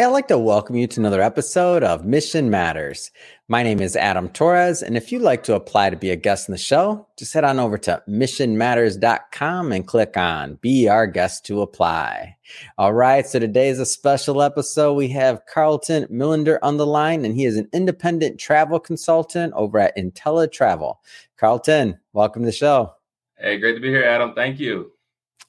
Hey, 0.00 0.06
I'd 0.06 0.12
like 0.12 0.28
to 0.28 0.38
welcome 0.38 0.76
you 0.76 0.86
to 0.86 1.00
another 1.00 1.20
episode 1.20 1.84
of 1.84 2.06
Mission 2.06 2.48
Matters. 2.48 3.10
My 3.48 3.62
name 3.62 3.82
is 3.82 3.96
Adam 3.96 4.30
Torres, 4.30 4.82
and 4.82 4.96
if 4.96 5.12
you'd 5.12 5.20
like 5.20 5.42
to 5.42 5.54
apply 5.54 5.90
to 5.90 5.96
be 5.96 6.08
a 6.08 6.16
guest 6.16 6.48
in 6.48 6.52
the 6.52 6.58
show, 6.58 7.06
just 7.18 7.34
head 7.34 7.44
on 7.44 7.60
over 7.60 7.76
to 7.76 8.02
missionmatters.com 8.08 9.72
and 9.72 9.86
click 9.86 10.16
on 10.16 10.54
Be 10.62 10.88
Our 10.88 11.06
Guest 11.06 11.44
to 11.44 11.60
apply. 11.60 12.34
All 12.78 12.94
right, 12.94 13.26
so 13.26 13.38
today's 13.38 13.78
a 13.78 13.84
special 13.84 14.40
episode. 14.40 14.94
We 14.94 15.08
have 15.08 15.44
Carlton 15.44 16.06
Millinder 16.06 16.58
on 16.62 16.78
the 16.78 16.86
line, 16.86 17.26
and 17.26 17.34
he 17.34 17.44
is 17.44 17.58
an 17.58 17.68
independent 17.74 18.40
travel 18.40 18.80
consultant 18.80 19.52
over 19.52 19.78
at 19.78 19.98
InteleTravel. 19.98 20.94
Carlton, 21.36 22.00
welcome 22.14 22.40
to 22.40 22.46
the 22.46 22.52
show. 22.52 22.94
Hey, 23.36 23.58
great 23.58 23.74
to 23.74 23.80
be 23.80 23.90
here, 23.90 24.04
Adam. 24.04 24.32
Thank 24.34 24.60
you. 24.60 24.92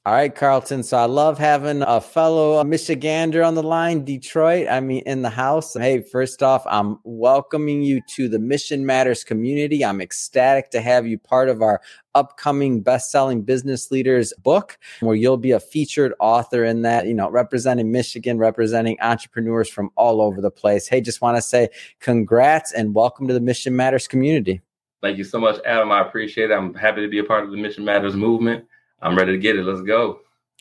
All 0.04 0.14
right, 0.14 0.34
Carlton. 0.34 0.82
So 0.82 0.98
I 0.98 1.06
love 1.06 1.38
having 1.38 1.84
a 1.84 2.02
fellow 2.02 2.64
Michigander 2.64 3.46
on 3.46 3.54
the 3.54 3.62
line, 3.62 4.04
Detroit. 4.04 4.68
I 4.68 4.80
mean, 4.80 5.04
in 5.06 5.22
the 5.22 5.30
house. 5.30 5.76
Hey, 5.76 6.02
first 6.02 6.42
off, 6.42 6.64
I'm 6.66 6.98
welcoming 7.04 7.84
you 7.84 8.02
to 8.16 8.28
the 8.28 8.40
Mission 8.40 8.84
Matters 8.84 9.23
community. 9.23 9.86
I'm 9.86 10.02
ecstatic 10.02 10.72
to 10.72 10.82
have 10.82 11.06
you 11.06 11.20
part 11.20 11.50
of 11.50 11.62
our 11.62 11.82
upcoming 12.16 12.82
best-selling 12.82 13.44
business 13.44 13.92
leaders 13.92 14.34
book 14.42 14.80
where 15.02 15.16
you'll 15.16 15.38
be 15.38 15.52
a 15.52 15.59
featured 15.59 16.16
author 16.20 16.66
in 16.66 16.81
that 16.81 17.06
you 17.06 17.14
know 17.14 17.30
representing 17.30 17.90
michigan 17.90 18.38
representing 18.38 18.98
entrepreneurs 19.00 19.70
from 19.70 19.90
all 19.95 20.20
over 20.20 20.42
the 20.42 20.52
place 20.52 20.90
hey 20.90 21.00
just 21.00 21.22
want 21.22 21.38
to 21.38 21.42
say 21.42 21.70
congrats 22.02 22.73
and 22.73 22.94
welcome 22.94 23.30
to 23.30 23.34
the 23.34 23.40
mission 23.40 23.73
matters 23.73 24.09
community 24.09 24.59
thank 25.02 25.18
you 25.18 25.23
so 25.23 25.40
much 25.40 25.58
adam 25.66 25.90
i 25.90 26.02
appreciate 26.02 26.52
it 26.52 26.54
i'm 26.54 26.73
happy 26.73 27.00
to 27.00 27.08
be 27.08 27.20
a 27.20 27.23
part 27.23 27.45
of 27.45 27.52
the 27.52 27.56
mission 27.56 27.86
matters 27.86 28.14
movement 28.14 28.66
I'm 29.02 29.18
ready 29.18 29.32
to 29.32 29.38
get 29.38 29.55
it. 29.55 29.64
Let's 29.64 29.82
go. 29.82 30.20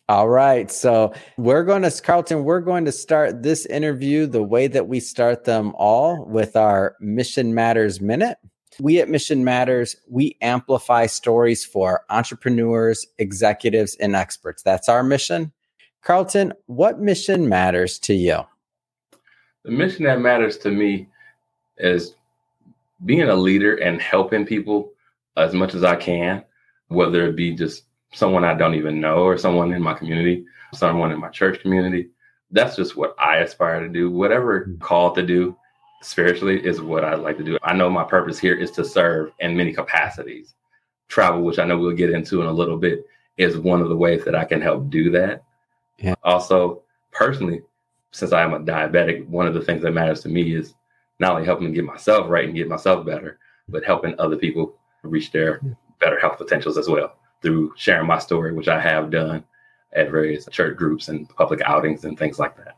All 0.09 0.29
right. 0.29 0.71
So 0.71 1.15
we're 1.37 1.62
going 1.62 1.83
to, 1.83 2.03
Carlton, 2.03 2.43
we're 2.43 2.61
going 2.61 2.85
to 2.85 2.93
start 2.93 3.43
this 3.43 3.65
interview 3.67 4.27
the 4.27 4.43
way 4.43 4.67
that 4.67 4.89
we 4.89 4.98
start 4.98 5.45
them 5.45 5.73
all 5.77 6.25
with 6.25 6.57
our 6.57 6.97
Mission 7.01 7.55
Matters 7.55 8.01
Minute. 8.01 8.39
We 8.81 9.01
at 9.01 9.09
Mission 9.09 9.45
Matters, 9.45 9.95
we 10.09 10.37
amplify 10.41 11.06
stories 11.06 11.64
for 11.64 12.05
entrepreneurs, 12.11 13.06
executives, 13.19 13.95
and 14.01 14.17
experts. 14.17 14.62
That's 14.62 14.89
our 14.89 15.03
mission. 15.03 15.53
Carlton, 16.03 16.55
what 16.67 16.98
mission 16.98 17.48
matters 17.48 17.98
to 18.01 18.14
you? 18.14 18.41
The 19.64 19.70
mission 19.70 20.05
that 20.05 20.20
matters 20.20 20.57
to 20.59 20.70
me 20.70 21.09
is 21.77 22.14
being 23.05 23.29
a 23.29 23.34
leader 23.34 23.77
and 23.77 24.01
helping 24.01 24.47
people 24.47 24.92
as 25.36 25.53
much 25.53 25.75
as 25.75 25.84
I 25.84 25.97
can, 25.97 26.42
whether 26.89 27.27
it 27.27 27.36
be 27.36 27.55
just 27.55 27.84
someone 28.12 28.44
I 28.44 28.55
don't 28.55 28.75
even 28.75 29.00
know 29.00 29.22
or 29.22 29.39
someone 29.39 29.72
in 29.72 29.83
my 29.83 29.94
community, 29.94 30.44
someone 30.75 31.12
in 31.12 31.20
my 31.20 31.28
church 31.28 31.61
community. 31.61 32.11
That's 32.50 32.77
just 32.77 32.97
what 32.97 33.14
I 33.19 33.39
aspire 33.39 33.80
to 33.80 33.89
do. 33.89 34.11
Whatever 34.11 34.64
hmm. 34.64 34.78
called 34.78 35.14
to 35.17 35.22
do 35.22 35.56
spiritually 36.02 36.64
is 36.64 36.80
what 36.80 37.05
I'd 37.05 37.20
like 37.20 37.36
to 37.39 37.44
do. 37.44 37.58
I 37.62 37.75
know 37.75 37.91
my 37.91 38.05
purpose 38.05 38.39
here 38.39 38.55
is 38.55 38.70
to 38.72 38.84
serve 38.84 39.33
in 39.39 39.56
many 39.56 39.72
capacities. 39.72 40.55
Travel, 41.08 41.42
which 41.42 41.58
I 41.58 41.64
know 41.64 41.78
we'll 41.78 41.97
get 41.97 42.11
into 42.11 42.41
in 42.41 42.47
a 42.47 42.52
little 42.52 42.77
bit, 42.77 43.05
is 43.36 43.58
one 43.58 43.80
of 43.80 43.89
the 43.89 43.97
ways 43.97 44.24
that 44.24 44.34
I 44.34 44.45
can 44.45 44.61
help 44.61 44.91
do 44.91 45.11
that. 45.11 45.42
Yeah. 45.98 46.14
Also, 46.22 46.83
personally, 47.11 47.62
since 48.12 48.33
I 48.33 48.42
am 48.42 48.55
a 48.55 48.61
diabetic, 48.61 49.27
one 49.28 49.47
of 49.47 49.55
the 49.55 49.61
things 49.61 49.83
that 49.83 49.92
matters 49.92 50.20
to 50.22 50.28
me 50.28 50.55
is 50.55 50.74
not 51.19 51.33
only 51.33 51.45
helping 51.45 51.72
get 51.72 51.84
myself 51.84 52.30
right 52.30 52.45
and 52.45 52.55
get 52.55 52.69
myself 52.69 53.05
better, 53.05 53.39
but 53.69 53.84
helping 53.84 54.14
other 54.19 54.36
people 54.36 54.74
reach 55.02 55.33
their 55.33 55.61
better 56.00 56.19
health 56.19 56.39
potentials 56.39 56.78
as 56.78 56.89
well 56.89 57.14
through 57.42 57.72
sharing 57.77 58.06
my 58.06 58.19
story, 58.19 58.52
which 58.52 58.69
I 58.69 58.80
have 58.80 59.10
done 59.10 59.44
at 59.92 60.10
various 60.10 60.46
church 60.46 60.77
groups 60.77 61.08
and 61.08 61.28
public 61.28 61.60
outings 61.62 62.05
and 62.05 62.19
things 62.19 62.38
like 62.38 62.56
that. 62.56 62.77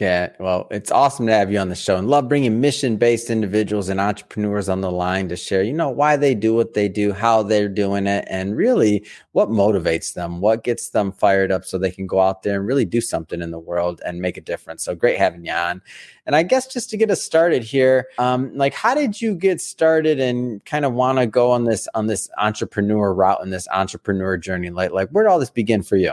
Yeah, 0.00 0.30
well, 0.38 0.68
it's 0.70 0.92
awesome 0.92 1.26
to 1.26 1.32
have 1.32 1.50
you 1.50 1.58
on 1.58 1.70
the 1.70 1.74
show 1.74 1.96
and 1.96 2.08
love 2.08 2.28
bringing 2.28 2.60
mission 2.60 2.98
based 2.98 3.30
individuals 3.30 3.88
and 3.88 3.98
entrepreneurs 3.98 4.68
on 4.68 4.80
the 4.80 4.92
line 4.92 5.28
to 5.28 5.34
share, 5.34 5.64
you 5.64 5.72
know, 5.72 5.88
why 5.88 6.16
they 6.16 6.36
do 6.36 6.54
what 6.54 6.74
they 6.74 6.88
do, 6.88 7.12
how 7.12 7.42
they're 7.42 7.68
doing 7.68 8.06
it, 8.06 8.24
and 8.30 8.56
really 8.56 9.04
what 9.32 9.48
motivates 9.48 10.14
them, 10.14 10.40
what 10.40 10.62
gets 10.62 10.90
them 10.90 11.10
fired 11.10 11.50
up 11.50 11.64
so 11.64 11.78
they 11.78 11.90
can 11.90 12.06
go 12.06 12.20
out 12.20 12.44
there 12.44 12.58
and 12.58 12.66
really 12.66 12.84
do 12.84 13.00
something 13.00 13.42
in 13.42 13.50
the 13.50 13.58
world 13.58 14.00
and 14.06 14.20
make 14.20 14.36
a 14.36 14.40
difference. 14.40 14.84
So 14.84 14.94
great 14.94 15.18
having 15.18 15.44
you 15.44 15.52
on. 15.52 15.82
And 16.26 16.36
I 16.36 16.44
guess 16.44 16.68
just 16.68 16.90
to 16.90 16.96
get 16.96 17.10
us 17.10 17.20
started 17.20 17.64
here, 17.64 18.06
um, 18.18 18.56
like 18.56 18.74
how 18.74 18.94
did 18.94 19.20
you 19.20 19.34
get 19.34 19.60
started 19.60 20.20
and 20.20 20.64
kind 20.64 20.84
of 20.84 20.92
want 20.92 21.18
to 21.18 21.26
go 21.26 21.50
on 21.50 21.64
this 21.64 21.88
on 21.94 22.06
this 22.06 22.30
entrepreneur 22.38 23.12
route 23.12 23.42
and 23.42 23.52
this 23.52 23.66
entrepreneur 23.72 24.36
journey? 24.36 24.70
Like, 24.70 24.92
like 24.92 25.08
where 25.08 25.24
did 25.24 25.30
all 25.30 25.40
this 25.40 25.50
begin 25.50 25.82
for 25.82 25.96
you? 25.96 26.12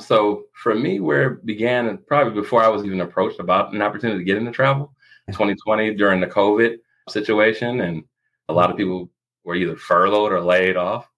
So 0.00 0.44
for 0.52 0.74
me, 0.74 1.00
where 1.00 1.32
it 1.32 1.46
began, 1.46 1.86
and 1.86 2.06
probably 2.06 2.34
before 2.34 2.62
I 2.62 2.68
was 2.68 2.84
even 2.84 3.00
approached 3.00 3.40
about 3.40 3.72
an 3.72 3.82
opportunity 3.82 4.18
to 4.18 4.24
get 4.24 4.36
into 4.36 4.50
travel, 4.50 4.92
2020 5.28 5.94
during 5.94 6.20
the 6.20 6.26
COVID 6.26 6.78
situation, 7.08 7.80
and 7.80 8.04
a 8.48 8.52
lot 8.52 8.70
of 8.70 8.76
people 8.76 9.10
were 9.44 9.54
either 9.54 9.76
furloughed 9.76 10.32
or 10.32 10.40
laid 10.40 10.76
off. 10.76 11.08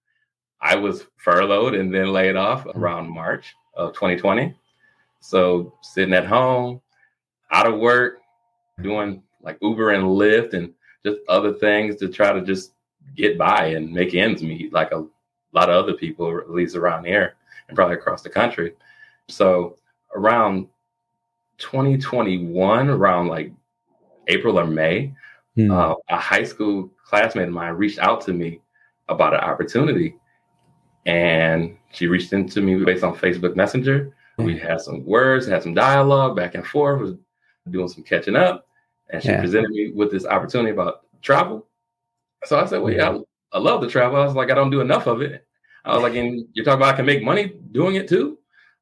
I 0.61 0.75
was 0.75 1.05
furloughed 1.17 1.75
and 1.75 1.93
then 1.93 2.11
laid 2.11 2.35
off 2.35 2.63
mm. 2.63 2.75
around 2.75 3.09
March 3.09 3.53
of 3.75 3.93
2020. 3.93 4.55
So 5.19 5.73
sitting 5.81 6.13
at 6.13 6.25
home, 6.25 6.81
out 7.51 7.67
of 7.67 7.79
work, 7.79 8.19
doing 8.81 9.21
like 9.41 9.57
Uber 9.61 9.91
and 9.91 10.05
Lyft 10.05 10.53
and 10.53 10.73
just 11.05 11.19
other 11.27 11.53
things 11.53 11.97
to 11.97 12.07
try 12.07 12.31
to 12.31 12.41
just 12.41 12.71
get 13.15 13.37
by 13.37 13.67
and 13.67 13.91
make 13.91 14.15
ends 14.15 14.41
meet, 14.41 14.71
like 14.71 14.91
a 14.91 15.05
lot 15.53 15.69
of 15.69 15.83
other 15.83 15.93
people, 15.93 16.37
at 16.37 16.49
least 16.49 16.75
around 16.75 17.05
here 17.05 17.35
and 17.69 17.75
probably 17.75 17.95
across 17.95 18.21
the 18.21 18.29
country. 18.29 18.73
So 19.29 19.77
around 20.13 20.67
2021, 21.59 22.89
around 22.89 23.27
like 23.27 23.53
April 24.27 24.59
or 24.59 24.65
May, 24.65 25.13
hmm. 25.55 25.71
uh, 25.71 25.93
a 26.09 26.17
high 26.17 26.43
school 26.43 26.91
classmate 27.05 27.47
of 27.47 27.53
mine 27.53 27.73
reached 27.73 27.99
out 27.99 28.21
to 28.21 28.33
me 28.33 28.59
about 29.07 29.33
an 29.33 29.39
opportunity. 29.39 30.15
And 31.05 31.77
she 31.91 32.07
reached 32.07 32.33
into 32.33 32.61
me 32.61 32.83
based 32.83 33.03
on 33.03 33.15
Facebook 33.15 33.55
Messenger. 33.55 34.13
Hmm. 34.37 34.43
We 34.43 34.57
had 34.57 34.81
some 34.81 35.05
words, 35.05 35.47
had 35.47 35.63
some 35.63 35.73
dialogue 35.73 36.35
back 36.35 36.55
and 36.55 36.65
forth, 36.65 37.01
was 37.01 37.13
doing 37.69 37.87
some 37.87 38.03
catching 38.03 38.35
up. 38.35 38.65
And 39.11 39.21
she 39.21 39.29
yeah. 39.29 39.39
presented 39.39 39.69
me 39.71 39.91
with 39.95 40.11
this 40.11 40.25
opportunity 40.25 40.71
about 40.71 41.01
travel. 41.21 41.67
So 42.45 42.59
I 42.59 42.65
said, 42.65 42.81
Well, 42.81 42.93
yeah, 42.93 43.09
I, 43.09 43.57
I 43.57 43.59
love 43.59 43.81
to 43.81 43.87
travel. 43.87 44.21
I 44.21 44.25
was 44.25 44.35
like, 44.35 44.51
I 44.51 44.55
don't 44.55 44.69
do 44.69 44.81
enough 44.81 45.07
of 45.07 45.21
it. 45.21 45.45
I 45.85 45.93
was 45.93 46.03
like, 46.03 46.15
and 46.15 46.47
you're 46.53 46.65
talking 46.65 46.79
about 46.79 46.93
I 46.93 46.97
can 46.97 47.05
make 47.05 47.23
money 47.23 47.53
doing 47.71 47.95
it 47.95 48.07
too, 48.07 48.37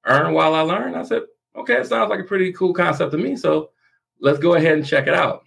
earn 0.06 0.34
while 0.34 0.56
I 0.56 0.62
learn. 0.62 0.96
I 0.96 1.04
said, 1.04 1.24
okay, 1.56 1.76
it 1.76 1.88
sounds 1.88 2.10
like 2.10 2.20
a 2.20 2.24
pretty 2.26 2.52
cool 2.54 2.74
concept 2.74 3.12
to 3.12 3.18
me. 3.18 3.36
So 3.36 3.72
let's 4.20 4.40
go 4.40 4.56
ahead 4.56 4.78
and 4.78 4.86
check 4.86 5.08
it 5.08 5.14
out. 5.14 5.44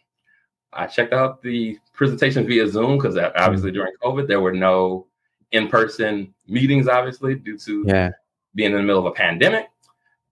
I 0.73 0.87
checked 0.87 1.13
out 1.13 1.43
the 1.43 1.79
presentation 1.93 2.47
via 2.47 2.69
Zoom 2.69 2.97
because 2.97 3.17
obviously 3.17 3.73
during 3.73 3.93
COVID 4.03 4.29
there 4.29 4.41
were 4.41 4.53
no 4.53 5.07
in-person 5.53 6.33
meetings, 6.47 6.87
obviously 6.87 7.35
due 7.35 7.59
to 7.59 7.85
yeah. 7.87 8.11
being 8.55 8.71
in 8.71 8.77
the 8.77 8.83
middle 8.83 9.05
of 9.05 9.07
a 9.07 9.17
pandemic. 9.17 9.67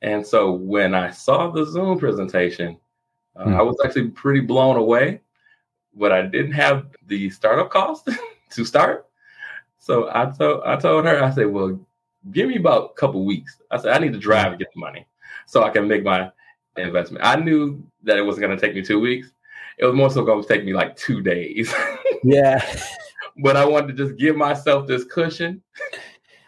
And 0.01 0.25
so 0.25 0.53
when 0.53 0.95
I 0.95 1.11
saw 1.11 1.51
the 1.51 1.65
Zoom 1.65 1.99
presentation, 1.99 2.79
uh, 3.35 3.47
mm. 3.47 3.57
I 3.57 3.63
was 3.63 3.77
actually 3.85 4.09
pretty 4.11 4.41
blown 4.41 4.77
away. 4.77 5.23
But 5.95 6.13
I 6.13 6.23
didn't 6.23 6.53
have 6.53 6.87
the 7.07 7.29
startup 7.31 7.71
cost 7.71 8.09
to 8.51 8.65
start. 8.65 9.08
So 9.89 10.11
I 10.13 10.27
told 10.27 10.65
I 10.67 10.77
told 10.77 11.07
her, 11.07 11.25
I 11.25 11.31
said, 11.31 11.47
well, 11.47 11.81
give 12.31 12.47
me 12.47 12.59
about 12.59 12.91
a 12.91 13.01
couple 13.01 13.25
weeks. 13.25 13.57
I 13.71 13.79
said, 13.79 13.97
I 13.97 13.99
need 13.99 14.13
to 14.13 14.19
drive 14.19 14.49
and 14.49 14.59
get 14.59 14.69
the 14.75 14.81
money 14.81 15.07
so 15.47 15.65
I 15.65 15.71
can 15.71 15.89
make 15.89 16.05
my 16.05 16.31
investment. 16.77 17.25
I 17.25 17.37
knew 17.37 17.83
that 18.03 18.19
it 18.19 18.23
wasn't 18.23 18.43
going 18.43 18.55
to 18.55 18.61
take 18.61 18.75
me 18.75 18.83
two 18.83 19.01
weeks. 19.01 19.31
It 19.79 19.87
was 19.87 19.95
more 19.95 20.11
so 20.11 20.27
going 20.27 20.43
to 20.43 20.47
take 20.47 20.63
me 20.63 20.75
like 20.75 20.95
two 20.95 21.23
days. 21.23 21.73
yeah. 22.23 22.63
but 23.39 23.57
I 23.57 23.65
wanted 23.65 23.97
to 23.97 24.05
just 24.05 24.19
give 24.19 24.37
myself 24.37 24.87
this 24.87 25.05
cushion, 25.05 25.63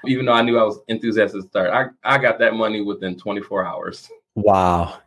even 0.05 0.27
though 0.27 0.34
I 0.34 0.43
knew 0.43 0.59
I 0.59 0.65
was 0.65 0.81
enthusiastic 0.89 1.41
to 1.41 1.49
start. 1.49 1.95
I, 2.05 2.17
I 2.17 2.19
got 2.19 2.39
that 2.41 2.53
money 2.53 2.83
within 2.83 3.17
24 3.17 3.65
hours. 3.65 4.11
Wow. 4.34 4.99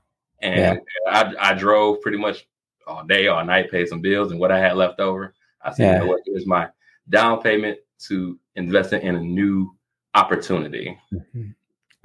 And 0.41 0.81
yeah. 1.05 1.33
I, 1.39 1.51
I 1.51 1.53
drove 1.53 2.01
pretty 2.01 2.17
much 2.17 2.47
all 2.87 3.05
day, 3.05 3.27
all 3.27 3.45
night, 3.45 3.69
paid 3.69 3.89
some 3.89 4.01
bills, 4.01 4.31
and 4.31 4.39
what 4.39 4.51
I 4.51 4.57
had 4.57 4.75
left 4.75 4.99
over, 4.99 5.35
I 5.61 5.71
said, 5.71 5.83
yeah. 5.83 5.93
you 5.93 5.99
know 5.99 6.07
what, 6.07 6.21
here's 6.25 6.47
my 6.47 6.69
down 7.09 7.39
payment 7.39 7.77
to 8.07 8.39
investing 8.55 9.01
in 9.01 9.15
a 9.15 9.21
new 9.21 9.75
opportunity. 10.15 10.97
Mm-hmm. 11.13 11.49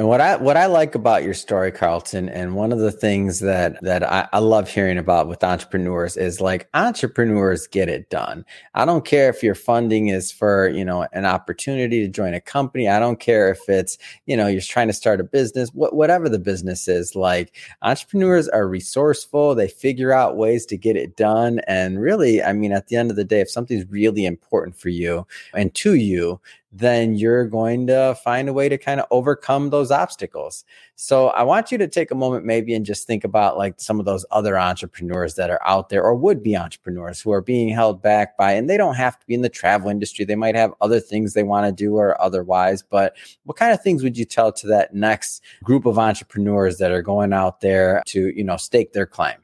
And 0.00 0.06
what 0.06 0.20
I 0.20 0.36
what 0.36 0.56
I 0.56 0.66
like 0.66 0.94
about 0.94 1.24
your 1.24 1.34
story, 1.34 1.72
Carlton, 1.72 2.28
and 2.28 2.54
one 2.54 2.70
of 2.70 2.78
the 2.78 2.92
things 2.92 3.40
that 3.40 3.82
that 3.82 4.04
I, 4.04 4.28
I, 4.32 4.38
love 4.38 4.70
hearing 4.70 4.96
about 4.96 5.26
with 5.26 5.42
entrepreneurs 5.42 6.16
is 6.16 6.40
like 6.40 6.68
entrepreneurs 6.72 7.66
get 7.66 7.88
it 7.88 8.08
done. 8.08 8.44
I 8.74 8.84
don't 8.84 9.04
care 9.04 9.28
if 9.28 9.42
your 9.42 9.56
funding 9.56 10.06
is 10.06 10.30
for 10.30 10.68
you 10.68 10.84
know 10.84 11.08
an 11.12 11.24
opportunity 11.24 12.00
to 12.00 12.08
join 12.08 12.32
a 12.32 12.40
company. 12.40 12.88
I 12.88 13.00
don't 13.00 13.18
care 13.18 13.50
if 13.50 13.68
it's 13.68 13.98
you 14.26 14.36
know 14.36 14.46
you're 14.46 14.60
trying 14.60 14.86
to 14.86 14.92
start 14.92 15.18
a 15.18 15.24
business. 15.24 15.70
Wh- 15.70 15.92
whatever 15.92 16.28
the 16.28 16.38
business 16.38 16.86
is, 16.86 17.16
like 17.16 17.56
entrepreneurs 17.82 18.48
are 18.48 18.68
resourceful. 18.68 19.56
They 19.56 19.66
figure 19.66 20.12
out 20.12 20.36
ways 20.36 20.64
to 20.66 20.76
get 20.76 20.94
it 20.94 21.16
done. 21.16 21.60
And 21.66 22.00
really, 22.00 22.40
I 22.40 22.52
mean, 22.52 22.70
at 22.70 22.86
the 22.86 22.94
end 22.94 23.10
of 23.10 23.16
the 23.16 23.24
day, 23.24 23.40
if 23.40 23.50
something's 23.50 23.90
really 23.90 24.26
important 24.26 24.76
for 24.76 24.90
you 24.90 25.26
and 25.54 25.74
to 25.74 25.94
you, 25.94 26.40
then 26.70 27.14
you're 27.14 27.46
going 27.46 27.86
to 27.86 28.14
find 28.22 28.48
a 28.48 28.52
way 28.52 28.68
to 28.68 28.76
kind 28.76 29.00
of 29.00 29.06
overcome 29.10 29.70
those 29.70 29.90
obstacles. 29.90 30.64
So 30.96 31.28
I 31.28 31.42
want 31.42 31.72
you 31.72 31.78
to 31.78 31.88
take 31.88 32.10
a 32.10 32.14
moment 32.14 32.44
maybe 32.44 32.74
and 32.74 32.84
just 32.84 33.06
think 33.06 33.24
about 33.24 33.56
like 33.56 33.80
some 33.80 33.98
of 33.98 34.04
those 34.04 34.26
other 34.30 34.58
entrepreneurs 34.58 35.34
that 35.36 35.48
are 35.48 35.66
out 35.66 35.88
there 35.88 36.02
or 36.02 36.14
would 36.14 36.42
be 36.42 36.56
entrepreneurs 36.56 37.20
who 37.20 37.32
are 37.32 37.40
being 37.40 37.70
held 37.70 38.02
back 38.02 38.36
by, 38.36 38.52
and 38.52 38.68
they 38.68 38.76
don't 38.76 38.96
have 38.96 39.18
to 39.18 39.26
be 39.26 39.34
in 39.34 39.42
the 39.42 39.48
travel 39.48 39.88
industry. 39.88 40.24
They 40.24 40.36
might 40.36 40.56
have 40.56 40.74
other 40.80 41.00
things 41.00 41.32
they 41.32 41.42
want 41.42 41.66
to 41.66 41.72
do 41.72 41.96
or 41.96 42.20
otherwise, 42.20 42.82
but 42.82 43.16
what 43.44 43.56
kind 43.56 43.72
of 43.72 43.82
things 43.82 44.02
would 44.02 44.18
you 44.18 44.26
tell 44.26 44.52
to 44.52 44.66
that 44.66 44.94
next 44.94 45.42
group 45.64 45.86
of 45.86 45.98
entrepreneurs 45.98 46.78
that 46.78 46.92
are 46.92 47.02
going 47.02 47.32
out 47.32 47.60
there 47.60 48.02
to, 48.08 48.28
you 48.36 48.44
know, 48.44 48.58
stake 48.58 48.92
their 48.92 49.06
claim? 49.06 49.36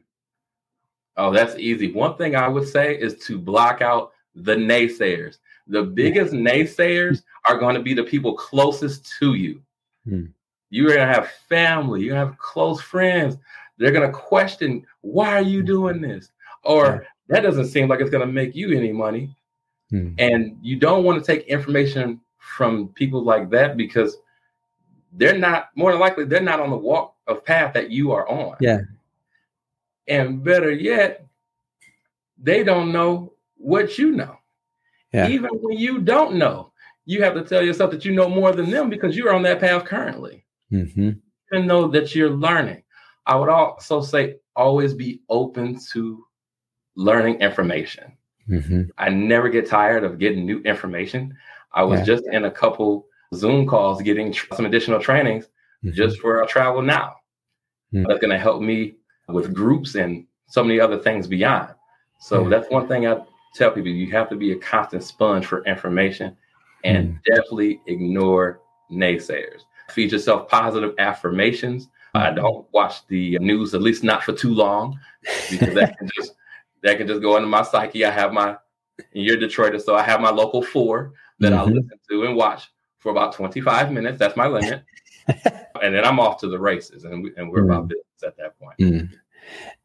Oh, 1.16 1.32
that's 1.32 1.56
easy. 1.56 1.92
One 1.92 2.16
thing 2.16 2.36
I 2.36 2.48
would 2.48 2.68
say 2.68 2.94
is 2.94 3.16
to 3.26 3.38
block 3.38 3.80
out 3.80 4.12
the 4.34 4.56
naysayers. 4.56 5.38
The 5.66 5.82
biggest 5.82 6.32
naysayers 6.32 7.22
are 7.46 7.58
going 7.58 7.74
to 7.74 7.82
be 7.82 7.94
the 7.94 8.04
people 8.04 8.34
closest 8.34 9.12
to 9.18 9.34
you. 9.34 9.62
Hmm. 10.08 10.26
You're 10.70 10.88
going 10.88 11.06
to 11.06 11.14
have 11.14 11.30
family, 11.48 12.02
you 12.02 12.12
have 12.14 12.36
close 12.38 12.80
friends. 12.80 13.36
They're 13.78 13.92
going 13.92 14.06
to 14.06 14.16
question, 14.16 14.86
why 15.00 15.30
are 15.30 15.42
you 15.42 15.60
hmm. 15.60 15.66
doing 15.66 16.00
this? 16.00 16.30
Or 16.62 17.06
that 17.28 17.40
doesn't 17.40 17.66
seem 17.66 17.88
like 17.88 18.00
it's 18.00 18.10
going 18.10 18.26
to 18.26 18.32
make 18.32 18.54
you 18.54 18.76
any 18.76 18.92
money. 18.92 19.34
Hmm. 19.90 20.14
And 20.18 20.58
you 20.62 20.76
don't 20.76 21.04
want 21.04 21.22
to 21.22 21.26
take 21.26 21.46
information 21.46 22.20
from 22.38 22.88
people 22.88 23.22
like 23.22 23.50
that 23.50 23.76
because 23.76 24.18
they're 25.14 25.38
not 25.38 25.70
more 25.76 25.92
than 25.92 26.00
likely 26.00 26.24
they're 26.24 26.40
not 26.42 26.60
on 26.60 26.70
the 26.70 26.76
walk 26.76 27.14
of 27.26 27.44
path 27.44 27.72
that 27.74 27.90
you 27.90 28.12
are 28.12 28.28
on. 28.28 28.56
Yeah. 28.60 28.80
And 30.08 30.44
better 30.44 30.70
yet, 30.70 31.26
they 32.38 32.62
don't 32.62 32.92
know 32.92 33.32
what 33.56 33.96
you 33.96 34.10
know. 34.12 34.36
Yeah. 35.14 35.28
Even 35.28 35.50
when 35.60 35.78
you 35.78 36.00
don't 36.00 36.34
know, 36.34 36.72
you 37.04 37.22
have 37.22 37.34
to 37.34 37.44
tell 37.44 37.62
yourself 37.62 37.92
that 37.92 38.04
you 38.04 38.12
know 38.12 38.28
more 38.28 38.52
than 38.52 38.68
them 38.68 38.90
because 38.90 39.16
you're 39.16 39.32
on 39.32 39.42
that 39.42 39.60
path 39.60 39.84
currently. 39.84 40.44
Mm-hmm. 40.72 41.10
And 41.52 41.68
know 41.68 41.86
that 41.88 42.16
you're 42.16 42.30
learning. 42.30 42.82
I 43.26 43.36
would 43.36 43.48
also 43.48 44.00
say 44.00 44.36
always 44.56 44.92
be 44.92 45.22
open 45.28 45.78
to 45.92 46.24
learning 46.96 47.40
information. 47.40 48.16
Mm-hmm. 48.50 48.82
I 48.98 49.08
never 49.08 49.48
get 49.48 49.68
tired 49.68 50.02
of 50.02 50.18
getting 50.18 50.44
new 50.44 50.60
information. 50.62 51.36
I 51.72 51.84
was 51.84 52.00
yeah. 52.00 52.06
just 52.06 52.24
in 52.32 52.46
a 52.46 52.50
couple 52.50 53.06
Zoom 53.34 53.66
calls 53.68 54.02
getting 54.02 54.32
tr- 54.32 54.52
some 54.54 54.66
additional 54.66 55.00
trainings 55.00 55.44
mm-hmm. 55.84 55.92
just 55.92 56.18
for 56.18 56.40
our 56.40 56.46
travel 56.46 56.82
now. 56.82 57.14
Mm-hmm. 57.94 58.08
That's 58.08 58.20
going 58.20 58.32
to 58.32 58.38
help 58.38 58.60
me 58.60 58.96
with 59.28 59.54
groups 59.54 59.94
and 59.94 60.26
so 60.48 60.64
many 60.64 60.80
other 60.80 60.98
things 60.98 61.28
beyond. 61.28 61.68
So 62.20 62.48
that's 62.48 62.68
one 62.70 62.88
thing 62.88 63.06
I 63.06 63.20
tell 63.54 63.70
people 63.70 63.90
you 63.90 64.10
have 64.10 64.28
to 64.28 64.36
be 64.36 64.52
a 64.52 64.56
constant 64.56 65.02
sponge 65.02 65.46
for 65.46 65.64
information 65.64 66.36
and 66.84 67.14
mm. 67.14 67.18
definitely 67.24 67.80
ignore 67.86 68.60
naysayers. 68.90 69.62
Feed 69.90 70.12
yourself 70.12 70.48
positive 70.48 70.94
affirmations. 70.98 71.88
I 72.14 72.30
mm. 72.30 72.36
don't 72.36 72.66
watch 72.72 73.06
the 73.08 73.38
news, 73.38 73.74
at 73.74 73.82
least 73.82 74.04
not 74.04 74.22
for 74.22 74.32
too 74.32 74.54
long, 74.54 74.98
because 75.50 75.74
that 75.74 75.98
can 75.98 76.10
just 76.16 76.34
that 76.82 76.98
can 76.98 77.06
just 77.06 77.22
go 77.22 77.36
into 77.36 77.48
my 77.48 77.62
psyche. 77.62 78.04
I 78.04 78.10
have 78.10 78.32
my 78.32 78.56
you're 79.12 79.36
Detroiter, 79.36 79.80
so 79.80 79.96
I 79.96 80.02
have 80.02 80.20
my 80.20 80.30
local 80.30 80.62
four 80.62 81.12
that 81.40 81.52
mm-hmm. 81.52 81.60
I 81.60 81.64
listen 81.64 81.98
to 82.10 82.24
and 82.24 82.36
watch 82.36 82.70
for 82.98 83.10
about 83.10 83.34
25 83.34 83.90
minutes. 83.92 84.18
That's 84.18 84.36
my 84.36 84.46
limit. 84.46 84.82
and 85.26 85.94
then 85.94 86.04
I'm 86.04 86.20
off 86.20 86.38
to 86.40 86.48
the 86.48 86.58
races, 86.58 87.04
and, 87.04 87.24
we, 87.24 87.32
and 87.36 87.50
we're 87.50 87.62
mm. 87.62 87.66
about 87.66 87.88
business 87.88 88.22
at 88.24 88.36
that 88.36 88.58
point. 88.58 88.78
Mm. 88.78 89.10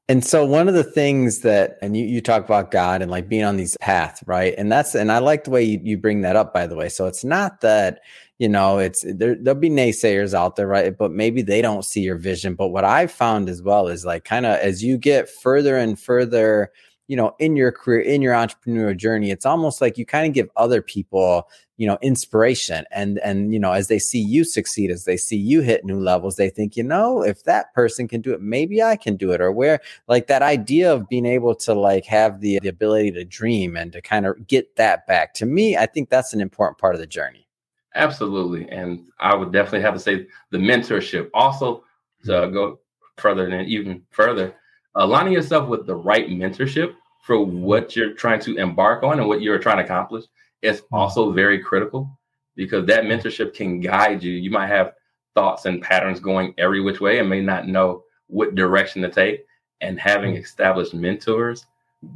And 0.09 0.25
so 0.25 0.43
one 0.43 0.67
of 0.67 0.73
the 0.73 0.83
things 0.83 1.41
that, 1.41 1.77
and 1.83 1.95
you, 1.95 2.03
you 2.03 2.19
talk 2.19 2.43
about 2.43 2.71
God 2.71 3.03
and 3.03 3.11
like 3.11 3.29
being 3.29 3.43
on 3.43 3.57
these 3.57 3.77
paths, 3.77 4.23
right? 4.25 4.55
And 4.57 4.71
that's, 4.71 4.95
and 4.95 5.11
I 5.11 5.19
like 5.19 5.43
the 5.43 5.51
way 5.51 5.63
you, 5.63 5.79
you 5.83 5.97
bring 5.99 6.21
that 6.21 6.35
up, 6.35 6.51
by 6.51 6.65
the 6.65 6.75
way. 6.75 6.89
So 6.89 7.05
it's 7.05 7.23
not 7.23 7.61
that, 7.61 8.01
you 8.39 8.49
know, 8.49 8.79
it's 8.79 9.05
there, 9.07 9.35
there'll 9.35 9.59
be 9.59 9.69
naysayers 9.69 10.33
out 10.33 10.55
there, 10.55 10.65
right? 10.65 10.97
But 10.97 11.11
maybe 11.11 11.43
they 11.43 11.61
don't 11.61 11.85
see 11.85 12.01
your 12.01 12.17
vision. 12.17 12.55
But 12.55 12.69
what 12.69 12.85
I've 12.85 13.11
found 13.11 13.49
as 13.49 13.61
well 13.61 13.87
is 13.87 14.03
like 14.03 14.25
kind 14.25 14.47
of 14.47 14.57
as 14.59 14.83
you 14.83 14.97
get 14.97 15.29
further 15.29 15.77
and 15.77 15.99
further, 15.99 16.71
you 17.09 17.15
know, 17.15 17.35
in 17.39 17.55
your 17.55 17.71
career, 17.71 18.01
in 18.01 18.21
your 18.21 18.35
entrepreneurial 18.35 18.95
journey, 18.95 19.31
it's 19.31 19.45
almost 19.45 19.81
like 19.81 19.97
you 19.97 20.05
kind 20.05 20.27
of 20.27 20.33
give 20.33 20.47
other 20.55 20.79
people 20.81 21.49
you 21.79 21.87
know 21.87 21.97
inspiration 22.01 22.83
and 22.91 23.19
and 23.19 23.53
you 23.53 23.59
know 23.59 23.71
as 23.71 23.87
they 23.87 23.97
see 23.97 24.19
you 24.19 24.43
succeed 24.43 24.91
as 24.91 25.05
they 25.05 25.15
see 25.15 25.37
you 25.37 25.61
hit 25.61 25.85
new 25.85 25.97
levels 25.97 26.35
they 26.35 26.49
think 26.49 26.75
you 26.75 26.83
know 26.83 27.23
if 27.23 27.45
that 27.45 27.73
person 27.73 28.05
can 28.05 28.19
do 28.19 28.33
it 28.33 28.41
maybe 28.41 28.83
i 28.83 28.97
can 28.97 29.15
do 29.15 29.31
it 29.31 29.39
or 29.39 29.49
where 29.49 29.79
like 30.09 30.27
that 30.27 30.41
idea 30.41 30.93
of 30.93 31.07
being 31.07 31.25
able 31.25 31.55
to 31.55 31.73
like 31.73 32.03
have 32.03 32.41
the, 32.41 32.59
the 32.59 32.67
ability 32.67 33.11
to 33.11 33.23
dream 33.23 33.77
and 33.77 33.93
to 33.93 34.01
kind 34.01 34.25
of 34.25 34.45
get 34.45 34.75
that 34.75 35.07
back 35.07 35.33
to 35.33 35.45
me 35.45 35.77
i 35.77 35.85
think 35.85 36.09
that's 36.09 36.33
an 36.33 36.41
important 36.41 36.77
part 36.77 36.93
of 36.93 36.99
the 36.99 37.07
journey 37.07 37.47
absolutely 37.95 38.69
and 38.69 39.05
i 39.21 39.33
would 39.33 39.53
definitely 39.53 39.81
have 39.81 39.93
to 39.93 40.01
say 40.01 40.27
the 40.51 40.57
mentorship 40.57 41.29
also 41.33 41.81
to 42.25 42.31
mm-hmm. 42.31 42.53
go 42.53 42.77
further 43.15 43.49
than 43.49 43.61
even 43.61 44.01
further 44.11 44.53
aligning 44.95 45.33
yourself 45.33 45.67
with 45.69 45.85
the 45.85 45.95
right 45.95 46.29
mentorship 46.29 46.93
for 47.25 47.37
mm-hmm. 47.37 47.61
what 47.61 47.95
you're 47.95 48.13
trying 48.13 48.39
to 48.41 48.57
embark 48.57 49.03
on 49.03 49.19
and 49.19 49.27
what 49.27 49.41
you're 49.41 49.59
trying 49.59 49.77
to 49.77 49.83
accomplish 49.83 50.25
it's 50.61 50.81
hmm. 50.81 50.95
also 50.95 51.31
very 51.31 51.59
critical 51.59 52.17
because 52.55 52.85
that 52.87 53.05
mentorship 53.05 53.53
can 53.53 53.79
guide 53.79 54.23
you. 54.23 54.33
You 54.33 54.51
might 54.51 54.67
have 54.67 54.93
thoughts 55.35 55.65
and 55.65 55.81
patterns 55.81 56.19
going 56.19 56.53
every 56.57 56.81
which 56.81 56.99
way 56.99 57.19
and 57.19 57.29
may 57.29 57.41
not 57.41 57.67
know 57.67 58.03
what 58.27 58.55
direction 58.55 59.01
to 59.03 59.09
take. 59.09 59.45
And 59.81 59.99
having 59.99 60.35
hmm. 60.35 60.41
established 60.41 60.93
mentors 60.93 61.65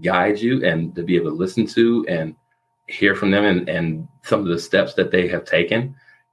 guide 0.01 0.39
you 0.39 0.65
and 0.65 0.95
to 0.95 1.03
be 1.03 1.15
able 1.15 1.31
to 1.31 1.37
listen 1.37 1.65
to 1.67 2.05
and 2.07 2.35
hear 2.87 3.15
from 3.15 3.31
them 3.31 3.45
and, 3.45 3.69
and 3.69 4.07
some 4.23 4.41
of 4.41 4.47
the 4.47 4.59
steps 4.59 4.93
that 4.95 5.11
they 5.11 5.27
have 5.27 5.45
taken 5.45 5.89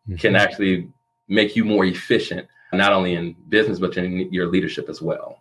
mm-hmm. 0.09 0.17
can 0.17 0.35
actually 0.35 0.89
make 1.29 1.55
you 1.55 1.65
more 1.65 1.85
efficient, 1.85 2.47
not 2.73 2.93
only 2.93 3.15
in 3.15 3.37
business, 3.49 3.79
but 3.79 3.97
in 3.97 4.33
your 4.33 4.49
leadership 4.49 4.89
as 4.89 5.01
well. 5.01 5.41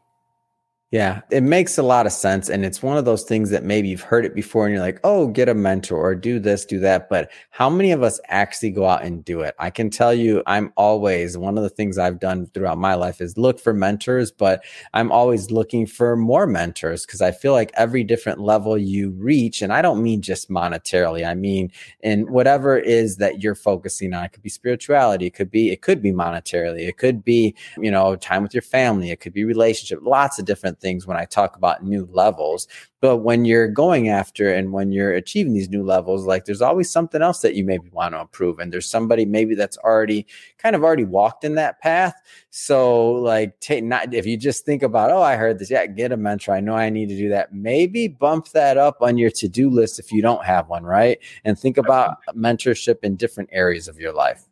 Yeah, 0.92 1.22
it 1.30 1.44
makes 1.44 1.78
a 1.78 1.84
lot 1.84 2.08
of 2.08 2.12
sense. 2.12 2.50
And 2.50 2.66
it's 2.66 2.82
one 2.82 2.98
of 2.98 3.06
those 3.06 3.22
things 3.24 3.52
that 3.52 3.64
maybe 3.64 3.90
you've 3.90 4.02
heard 4.02 4.26
it 4.26 4.34
before 4.34 4.66
and 4.66 4.74
you're 4.74 4.82
like, 4.84 5.00
oh, 5.04 5.28
get 5.28 5.48
a 5.48 5.54
mentor 5.54 5.98
or 5.98 6.16
do 6.16 6.40
this, 6.40 6.66
do 6.66 6.80
that. 6.80 7.10
But 7.10 7.30
how 7.52 7.70
many 7.70 7.92
of 7.92 8.02
us 8.02 8.20
actually 8.28 8.72
go 8.72 8.88
out 8.88 9.04
and 9.04 9.24
do 9.24 9.42
it? 9.42 9.54
I 9.60 9.70
can 9.70 9.92
tell 9.92 10.16
you, 10.16 10.42
I'm 10.48 10.74
always 10.78 11.38
one 11.38 11.58
of 11.60 11.64
the 11.64 11.70
things 11.70 12.00
I've 12.00 12.20
done 12.20 12.48
throughout 12.48 12.80
my 12.80 12.96
life 12.96 13.22
is 13.22 13.38
look 13.38 13.60
for 13.60 13.72
mentors, 13.72 14.32
but 14.32 14.64
I'm 14.96 15.12
always 15.12 15.52
looking 15.52 15.86
for 15.86 16.16
more 16.16 16.48
mentors 16.48 17.06
because 17.06 17.22
I 17.22 17.34
feel 17.34 17.54
like 17.54 17.72
every 17.76 18.04
different 18.04 18.40
level 18.40 18.76
you 18.76 19.12
reach, 19.12 19.62
and 19.62 19.72
I 19.72 19.84
don't 19.84 20.02
mean 20.02 20.24
just 20.24 20.50
monetarily, 20.50 21.24
I 21.24 21.36
mean 21.36 21.72
in 22.02 22.22
whatever 22.32 22.80
is 22.80 23.18
that 23.18 23.44
you're 23.44 23.54
focusing 23.54 24.12
on. 24.16 24.24
It 24.24 24.32
could 24.32 24.42
be 24.42 24.50
spirituality, 24.50 25.28
it 25.28 25.36
could 25.36 25.52
be, 25.52 25.70
it 25.72 25.84
could 25.84 26.02
be 26.02 26.12
monetarily, 26.12 26.88
it 26.88 26.98
could 26.98 27.24
be, 27.24 27.54
you 27.78 27.92
know, 27.92 28.16
time 28.16 28.42
with 28.42 28.56
your 28.56 28.64
family, 28.64 29.12
it 29.12 29.20
could 29.20 29.34
be 29.34 29.44
relationship, 29.44 30.00
lots 30.02 30.40
of 30.40 30.46
different 30.46 30.79
things 30.80 31.06
when 31.06 31.18
I 31.18 31.26
talk 31.26 31.56
about 31.56 31.84
new 31.84 32.08
levels. 32.12 32.68
But 33.02 33.18
when 33.18 33.46
you're 33.46 33.68
going 33.68 34.10
after 34.10 34.54
and 34.54 34.74
when 34.74 34.92
you're 34.92 35.14
achieving 35.14 35.54
these 35.54 35.70
new 35.70 35.84
levels, 35.84 36.26
like 36.26 36.46
there's 36.46 36.62
always 36.62 36.90
something 36.90 37.22
else 37.22 37.40
that 37.42 37.56
you 37.56 37.64
maybe 37.64 37.90
want 37.92 38.14
to 38.14 38.20
improve. 38.20 38.60
And 38.60 38.74
there's 38.74 38.90
somebody 38.90 39.26
maybe 39.26 39.56
that's 39.56 39.78
already 39.78 40.28
kind 40.58 40.76
of 40.76 40.84
already 40.84 41.06
walked 41.06 41.44
in 41.44 41.56
that 41.56 41.80
path. 41.80 42.16
So 42.50 43.12
like 43.12 43.60
take 43.62 43.84
not 43.84 44.14
if 44.14 44.26
you 44.26 44.36
just 44.36 44.66
think 44.66 44.84
about, 44.84 45.12
oh, 45.12 45.22
I 45.22 45.38
heard 45.38 45.60
this, 45.60 45.72
yeah, 45.72 45.86
get 45.86 46.12
a 46.12 46.18
mentor. 46.18 46.54
I 46.54 46.60
know 46.60 46.76
I 46.76 46.90
need 46.90 47.10
to 47.10 47.18
do 47.18 47.30
that. 47.30 47.54
Maybe 47.54 48.08
bump 48.10 48.50
that 48.50 48.78
up 48.78 48.98
on 49.02 49.18
your 49.18 49.30
to-do 49.30 49.70
list 49.70 50.00
if 50.00 50.12
you 50.12 50.22
don't 50.22 50.44
have 50.44 50.68
one, 50.68 50.84
right? 50.84 51.20
And 51.46 51.58
think 51.58 51.78
about 51.78 52.18
mentorship 52.36 53.04
in 53.04 53.16
different 53.16 53.50
areas 53.54 53.88
of 53.88 54.00
your 54.00 54.14
life. 54.14 54.44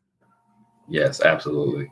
Yes, 0.88 1.22
absolutely. 1.22 1.91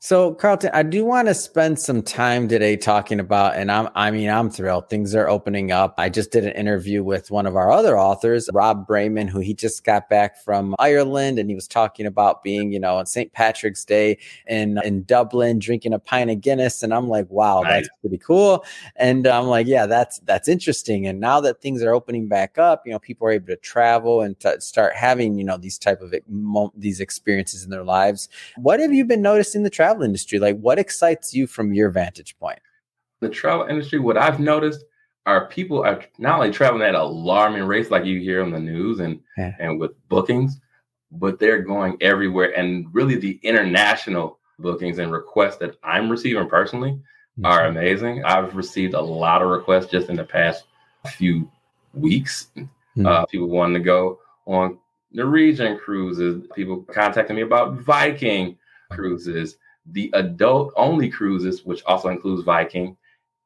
So, 0.00 0.32
Carlton, 0.32 0.70
I 0.72 0.84
do 0.84 1.04
want 1.04 1.26
to 1.26 1.34
spend 1.34 1.80
some 1.80 2.02
time 2.02 2.46
today 2.46 2.76
talking 2.76 3.18
about, 3.18 3.56
and 3.56 3.68
I'm, 3.68 3.88
I 3.96 4.12
mean, 4.12 4.30
I'm 4.30 4.48
thrilled. 4.48 4.88
Things 4.88 5.12
are 5.12 5.28
opening 5.28 5.72
up. 5.72 5.94
I 5.98 6.08
just 6.08 6.30
did 6.30 6.44
an 6.44 6.52
interview 6.52 7.02
with 7.02 7.32
one 7.32 7.46
of 7.46 7.56
our 7.56 7.72
other 7.72 7.98
authors, 7.98 8.48
Rob 8.52 8.86
Brayman, 8.86 9.28
who 9.28 9.40
he 9.40 9.54
just 9.54 9.82
got 9.82 10.08
back 10.08 10.36
from 10.36 10.76
Ireland, 10.78 11.40
and 11.40 11.50
he 11.50 11.56
was 11.56 11.66
talking 11.66 12.06
about 12.06 12.44
being, 12.44 12.70
you 12.70 12.78
know, 12.78 12.98
on 12.98 13.06
St. 13.06 13.32
Patrick's 13.32 13.84
Day 13.84 14.18
in 14.46 14.78
in 14.84 15.02
Dublin, 15.02 15.58
drinking 15.58 15.92
a 15.94 15.98
pint 15.98 16.30
of 16.30 16.40
Guinness, 16.40 16.84
and 16.84 16.94
I'm 16.94 17.08
like, 17.08 17.28
wow, 17.28 17.62
nice. 17.62 17.72
that's 17.72 17.88
pretty 18.00 18.18
cool. 18.18 18.64
And 18.94 19.26
I'm 19.26 19.48
like, 19.48 19.66
yeah, 19.66 19.86
that's 19.86 20.20
that's 20.20 20.46
interesting. 20.46 21.08
And 21.08 21.18
now 21.18 21.40
that 21.40 21.60
things 21.60 21.82
are 21.82 21.92
opening 21.92 22.28
back 22.28 22.56
up, 22.56 22.86
you 22.86 22.92
know, 22.92 23.00
people 23.00 23.26
are 23.26 23.32
able 23.32 23.48
to 23.48 23.56
travel 23.56 24.20
and 24.20 24.38
to 24.38 24.60
start 24.60 24.94
having, 24.94 25.36
you 25.36 25.44
know, 25.44 25.56
these 25.56 25.76
type 25.76 26.00
of 26.02 26.14
these 26.76 27.00
experiences 27.00 27.64
in 27.64 27.70
their 27.70 27.82
lives. 27.82 28.28
What 28.58 28.78
have 28.78 28.92
you 28.92 29.04
been 29.04 29.22
noticing 29.22 29.64
the 29.64 29.70
travel? 29.70 29.87
Travel 29.88 30.04
industry? 30.04 30.38
Like, 30.38 30.58
what 30.58 30.78
excites 30.78 31.34
you 31.34 31.46
from 31.46 31.72
your 31.72 31.90
vantage 31.90 32.38
point? 32.38 32.58
The 33.20 33.28
travel 33.28 33.66
industry, 33.66 33.98
what 33.98 34.16
I've 34.16 34.40
noticed 34.40 34.84
are 35.26 35.46
people 35.48 35.82
are 35.84 36.02
not 36.18 36.36
only 36.36 36.52
traveling 36.52 36.82
at 36.82 36.94
alarming 36.94 37.64
rates 37.64 37.90
like 37.90 38.04
you 38.04 38.20
hear 38.20 38.42
on 38.42 38.50
the 38.50 38.60
news 38.60 39.00
and 39.00 39.20
yeah. 39.36 39.54
and 39.58 39.78
with 39.78 39.92
bookings, 40.08 40.60
but 41.10 41.38
they're 41.38 41.62
going 41.62 41.96
everywhere. 42.00 42.56
And 42.56 42.86
really, 42.92 43.16
the 43.16 43.40
international 43.42 44.38
bookings 44.58 44.98
and 44.98 45.12
requests 45.12 45.56
that 45.56 45.76
I'm 45.82 46.10
receiving 46.10 46.48
personally 46.48 46.92
mm-hmm. 46.92 47.46
are 47.46 47.66
amazing. 47.66 48.24
I've 48.24 48.54
received 48.54 48.94
a 48.94 49.00
lot 49.00 49.42
of 49.42 49.48
requests 49.48 49.86
just 49.86 50.08
in 50.08 50.16
the 50.16 50.24
past 50.24 50.64
few 51.06 51.50
weeks. 51.92 52.48
Mm-hmm. 52.56 53.06
Uh, 53.06 53.26
people 53.26 53.48
wanting 53.48 53.74
to 53.74 53.84
go 53.84 54.18
on 54.46 54.78
Norwegian 55.12 55.78
cruises. 55.78 56.46
People 56.54 56.82
contacting 56.82 57.36
me 57.36 57.42
about 57.42 57.74
Viking 57.80 58.56
cruises, 58.90 59.56
the 59.92 60.10
adult 60.14 60.72
only 60.76 61.08
cruises, 61.08 61.64
which 61.64 61.82
also 61.84 62.08
includes 62.08 62.42
Viking 62.42 62.96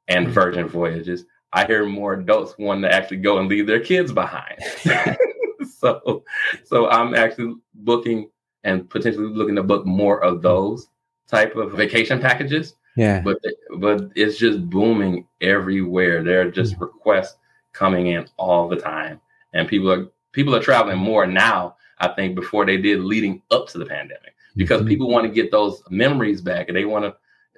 and 0.08 0.26
mm-hmm. 0.26 0.34
Virgin 0.34 0.68
voyages. 0.68 1.24
I 1.52 1.66
hear 1.66 1.84
more 1.84 2.14
adults 2.14 2.54
wanting 2.58 2.82
to 2.82 2.92
actually 2.92 3.18
go 3.18 3.38
and 3.38 3.48
leave 3.48 3.66
their 3.66 3.80
kids 3.80 4.12
behind. 4.12 4.58
so, 5.78 6.24
so 6.64 6.88
I'm 6.88 7.14
actually 7.14 7.54
booking 7.74 8.30
and 8.64 8.88
potentially 8.88 9.26
looking 9.26 9.56
to 9.56 9.62
book 9.62 9.84
more 9.84 10.22
of 10.22 10.42
those 10.42 10.88
type 11.28 11.56
of 11.56 11.72
vacation 11.72 12.20
packages. 12.20 12.74
Yeah. 12.96 13.20
But 13.20 13.38
but 13.78 14.10
it's 14.14 14.38
just 14.38 14.68
booming 14.68 15.26
everywhere. 15.40 16.22
There 16.22 16.42
are 16.42 16.50
just 16.50 16.74
mm-hmm. 16.74 16.84
requests 16.84 17.36
coming 17.72 18.08
in 18.08 18.26
all 18.36 18.68
the 18.68 18.76
time, 18.76 19.20
and 19.54 19.66
people 19.66 19.90
are 19.90 20.06
people 20.32 20.54
are 20.54 20.62
traveling 20.62 20.98
more 20.98 21.26
now. 21.26 21.76
I 21.98 22.08
think 22.08 22.34
before 22.34 22.66
they 22.66 22.76
did 22.76 23.00
leading 23.00 23.42
up 23.50 23.68
to 23.68 23.78
the 23.78 23.86
pandemic 23.86 24.34
because 24.56 24.80
mm-hmm. 24.80 24.88
people 24.88 25.08
want 25.08 25.26
to 25.26 25.32
get 25.32 25.50
those 25.50 25.82
memories 25.90 26.40
back 26.40 26.68
and 26.68 26.76
they 26.76 26.84
want 26.84 27.04
to. 27.04 27.14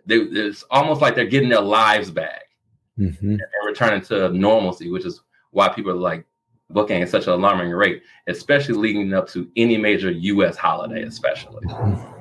They, 0.06 0.16
it's 0.16 0.64
almost 0.70 1.00
like 1.00 1.14
they're 1.14 1.24
getting 1.24 1.48
their 1.48 1.62
lives 1.62 2.10
back 2.10 2.44
mm-hmm. 2.98 3.30
and 3.30 3.40
returning 3.66 4.02
to 4.02 4.28
normalcy, 4.30 4.90
which 4.90 5.06
is 5.06 5.22
why 5.50 5.68
people 5.68 5.92
are 5.92 5.94
like 5.94 6.26
booking 6.70 7.02
at 7.02 7.08
such 7.08 7.26
an 7.26 7.32
alarming 7.32 7.70
rate, 7.70 8.02
especially 8.26 8.74
leading 8.74 9.14
up 9.14 9.28
to 9.28 9.50
any 9.56 9.78
major 9.78 10.10
U.S. 10.10 10.56
holiday, 10.56 11.02
especially. 11.02 11.64
Mm-hmm. 11.66 12.13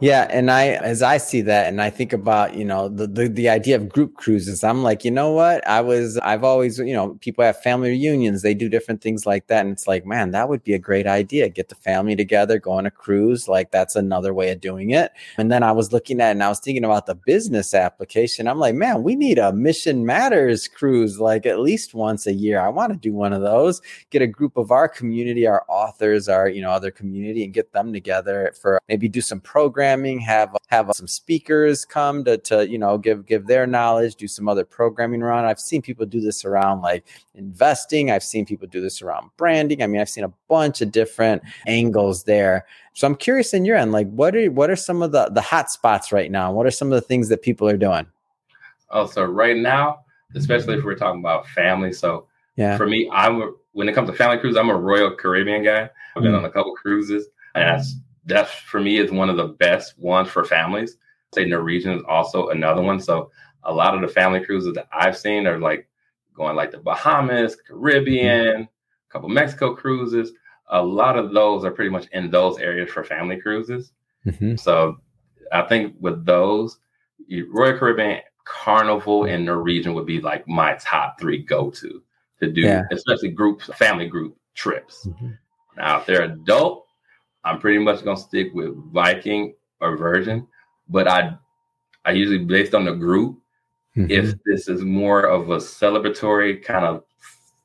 Yeah, 0.00 0.28
and 0.30 0.48
I 0.48 0.68
as 0.68 1.02
I 1.02 1.16
see 1.16 1.40
that 1.42 1.66
and 1.66 1.82
I 1.82 1.90
think 1.90 2.12
about, 2.12 2.54
you 2.54 2.64
know, 2.64 2.88
the, 2.88 3.08
the 3.08 3.26
the 3.28 3.48
idea 3.48 3.74
of 3.74 3.88
group 3.88 4.14
cruises, 4.14 4.62
I'm 4.62 4.84
like, 4.84 5.04
you 5.04 5.10
know 5.10 5.32
what? 5.32 5.66
I 5.66 5.80
was 5.80 6.16
I've 6.18 6.44
always, 6.44 6.78
you 6.78 6.92
know, 6.92 7.18
people 7.20 7.42
have 7.42 7.60
family 7.60 7.90
reunions, 7.90 8.42
they 8.42 8.54
do 8.54 8.68
different 8.68 9.00
things 9.02 9.26
like 9.26 9.48
that 9.48 9.62
and 9.66 9.72
it's 9.72 9.88
like, 9.88 10.06
man, 10.06 10.30
that 10.30 10.48
would 10.48 10.62
be 10.62 10.72
a 10.72 10.78
great 10.78 11.08
idea. 11.08 11.48
Get 11.48 11.68
the 11.68 11.74
family 11.74 12.14
together, 12.14 12.60
go 12.60 12.70
on 12.72 12.86
a 12.86 12.92
cruise, 12.92 13.48
like 13.48 13.72
that's 13.72 13.96
another 13.96 14.32
way 14.32 14.52
of 14.52 14.60
doing 14.60 14.90
it. 14.90 15.10
And 15.36 15.50
then 15.50 15.64
I 15.64 15.72
was 15.72 15.92
looking 15.92 16.20
at 16.20 16.30
and 16.30 16.44
I 16.44 16.48
was 16.48 16.60
thinking 16.60 16.84
about 16.84 17.06
the 17.06 17.16
business 17.16 17.74
application. 17.74 18.46
I'm 18.46 18.60
like, 18.60 18.76
man, 18.76 19.02
we 19.02 19.16
need 19.16 19.38
a 19.38 19.52
Mission 19.52 20.06
Matters 20.06 20.68
cruise 20.68 21.18
like 21.18 21.44
at 21.44 21.58
least 21.58 21.92
once 21.92 22.24
a 22.24 22.32
year. 22.32 22.60
I 22.60 22.68
want 22.68 22.92
to 22.92 22.98
do 22.98 23.12
one 23.12 23.32
of 23.32 23.42
those. 23.42 23.82
Get 24.10 24.22
a 24.22 24.28
group 24.28 24.56
of 24.56 24.70
our 24.70 24.88
community, 24.88 25.44
our 25.44 25.64
authors, 25.68 26.28
our, 26.28 26.48
you 26.48 26.62
know, 26.62 26.70
other 26.70 26.92
community 26.92 27.42
and 27.42 27.52
get 27.52 27.72
them 27.72 27.92
together 27.92 28.52
for 28.62 28.80
maybe 28.88 29.08
do 29.08 29.20
some 29.20 29.40
programs 29.40 29.87
programming, 29.88 30.20
have 30.20 30.56
have 30.68 30.90
some 30.92 31.06
speakers 31.06 31.84
come 31.84 32.24
to 32.24 32.36
to 32.38 32.68
you 32.68 32.78
know 32.78 32.98
give 32.98 33.26
give 33.26 33.46
their 33.46 33.66
knowledge, 33.66 34.16
do 34.16 34.28
some 34.28 34.48
other 34.48 34.64
programming 34.64 35.22
around. 35.22 35.44
I've 35.44 35.60
seen 35.60 35.82
people 35.82 36.06
do 36.06 36.20
this 36.20 36.44
around 36.44 36.82
like 36.82 37.06
investing. 37.34 38.10
I've 38.10 38.22
seen 38.22 38.44
people 38.44 38.68
do 38.68 38.80
this 38.80 39.00
around 39.02 39.30
branding. 39.36 39.82
I 39.82 39.86
mean, 39.86 40.00
I've 40.00 40.08
seen 40.08 40.24
a 40.24 40.32
bunch 40.48 40.80
of 40.80 40.92
different 40.92 41.42
angles 41.66 42.24
there. 42.24 42.66
So 42.92 43.06
I'm 43.06 43.14
curious 43.14 43.54
in 43.54 43.64
your 43.64 43.76
end, 43.76 43.92
like 43.92 44.08
what 44.10 44.36
are 44.36 44.50
what 44.50 44.70
are 44.70 44.76
some 44.76 45.02
of 45.02 45.12
the 45.12 45.30
the 45.30 45.40
hot 45.40 45.70
spots 45.70 46.12
right 46.12 46.30
now? 46.30 46.52
What 46.52 46.66
are 46.66 46.70
some 46.70 46.88
of 46.88 47.00
the 47.00 47.06
things 47.06 47.28
that 47.28 47.42
people 47.42 47.68
are 47.68 47.76
doing? 47.76 48.06
Oh, 48.90 49.06
so 49.06 49.24
right 49.24 49.56
now, 49.56 50.00
especially 50.34 50.76
if 50.76 50.84
we're 50.84 50.96
talking 50.96 51.20
about 51.20 51.46
family. 51.48 51.92
So 51.92 52.26
yeah, 52.56 52.76
for 52.76 52.86
me, 52.86 53.08
I'm 53.12 53.54
when 53.72 53.88
it 53.88 53.94
comes 53.94 54.10
to 54.10 54.16
family 54.16 54.38
cruise, 54.38 54.56
I'm 54.56 54.70
a 54.70 54.76
Royal 54.76 55.14
Caribbean 55.14 55.62
guy. 55.62 55.88
I've 56.16 56.22
been 56.22 56.32
mm. 56.32 56.38
on 56.38 56.44
a 56.44 56.50
couple 56.50 56.74
cruises, 56.74 57.28
and 57.54 57.62
that's 57.62 57.94
that 58.28 58.48
for 58.48 58.80
me 58.80 58.98
is 58.98 59.10
one 59.10 59.28
of 59.28 59.36
the 59.36 59.48
best 59.48 59.98
ones 59.98 60.28
for 60.28 60.44
families. 60.44 60.96
Say 61.34 61.44
Norwegian 61.44 61.92
is 61.92 62.02
also 62.08 62.48
another 62.48 62.82
one. 62.82 63.00
So 63.00 63.30
a 63.64 63.72
lot 63.72 63.94
of 63.94 64.00
the 64.00 64.08
family 64.08 64.44
cruises 64.44 64.74
that 64.74 64.88
I've 64.92 65.16
seen 65.16 65.46
are 65.46 65.58
like 65.58 65.88
going 66.34 66.56
like 66.56 66.70
the 66.70 66.78
Bahamas, 66.78 67.56
Caribbean, 67.56 68.62
a 68.62 68.68
couple 69.12 69.28
Mexico 69.28 69.74
cruises. 69.74 70.32
A 70.70 70.82
lot 70.82 71.18
of 71.18 71.32
those 71.32 71.64
are 71.64 71.70
pretty 71.70 71.90
much 71.90 72.06
in 72.12 72.30
those 72.30 72.58
areas 72.58 72.90
for 72.90 73.02
family 73.02 73.40
cruises. 73.40 73.92
Mm-hmm. 74.26 74.56
So 74.56 74.98
I 75.52 75.62
think 75.62 75.96
with 76.00 76.24
those, 76.24 76.78
Royal 77.50 77.78
Caribbean, 77.78 78.20
Carnival, 78.44 79.24
and 79.24 79.44
Norwegian 79.44 79.94
would 79.94 80.06
be 80.06 80.20
like 80.20 80.46
my 80.48 80.74
top 80.74 81.18
three 81.20 81.42
go 81.42 81.70
to 81.70 82.02
to 82.40 82.52
do, 82.52 82.62
yeah. 82.62 82.84
especially 82.90 83.30
group 83.30 83.60
family 83.62 84.06
group 84.06 84.36
trips. 84.54 85.06
Mm-hmm. 85.06 85.30
Now, 85.76 86.00
if 86.00 86.06
they're 86.06 86.22
adult, 86.22 86.87
I'm 87.48 87.58
pretty 87.58 87.78
much 87.78 88.04
gonna 88.04 88.18
stick 88.18 88.50
with 88.52 88.76
Viking 88.92 89.54
or 89.80 89.96
Virgin, 89.96 90.46
but 90.88 91.08
I 91.08 91.36
I 92.04 92.12
usually 92.12 92.44
based 92.44 92.74
on 92.74 92.84
the 92.84 92.92
group. 92.92 93.38
Mm-hmm. 93.96 94.10
If 94.10 94.34
this 94.44 94.68
is 94.68 94.82
more 94.82 95.22
of 95.22 95.50
a 95.50 95.56
celebratory 95.56 96.62
kind 96.62 96.84
of 96.84 97.04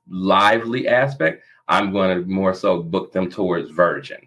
lively 0.08 0.88
aspect, 0.88 1.44
I'm 1.68 1.92
going 1.92 2.18
to 2.18 2.26
more 2.30 2.54
so 2.54 2.82
book 2.82 3.12
them 3.12 3.30
towards 3.30 3.70
Virgin. 3.72 4.18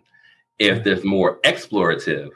If 0.58 0.84
there's 0.84 1.04
more 1.04 1.40
explorative 1.40 2.30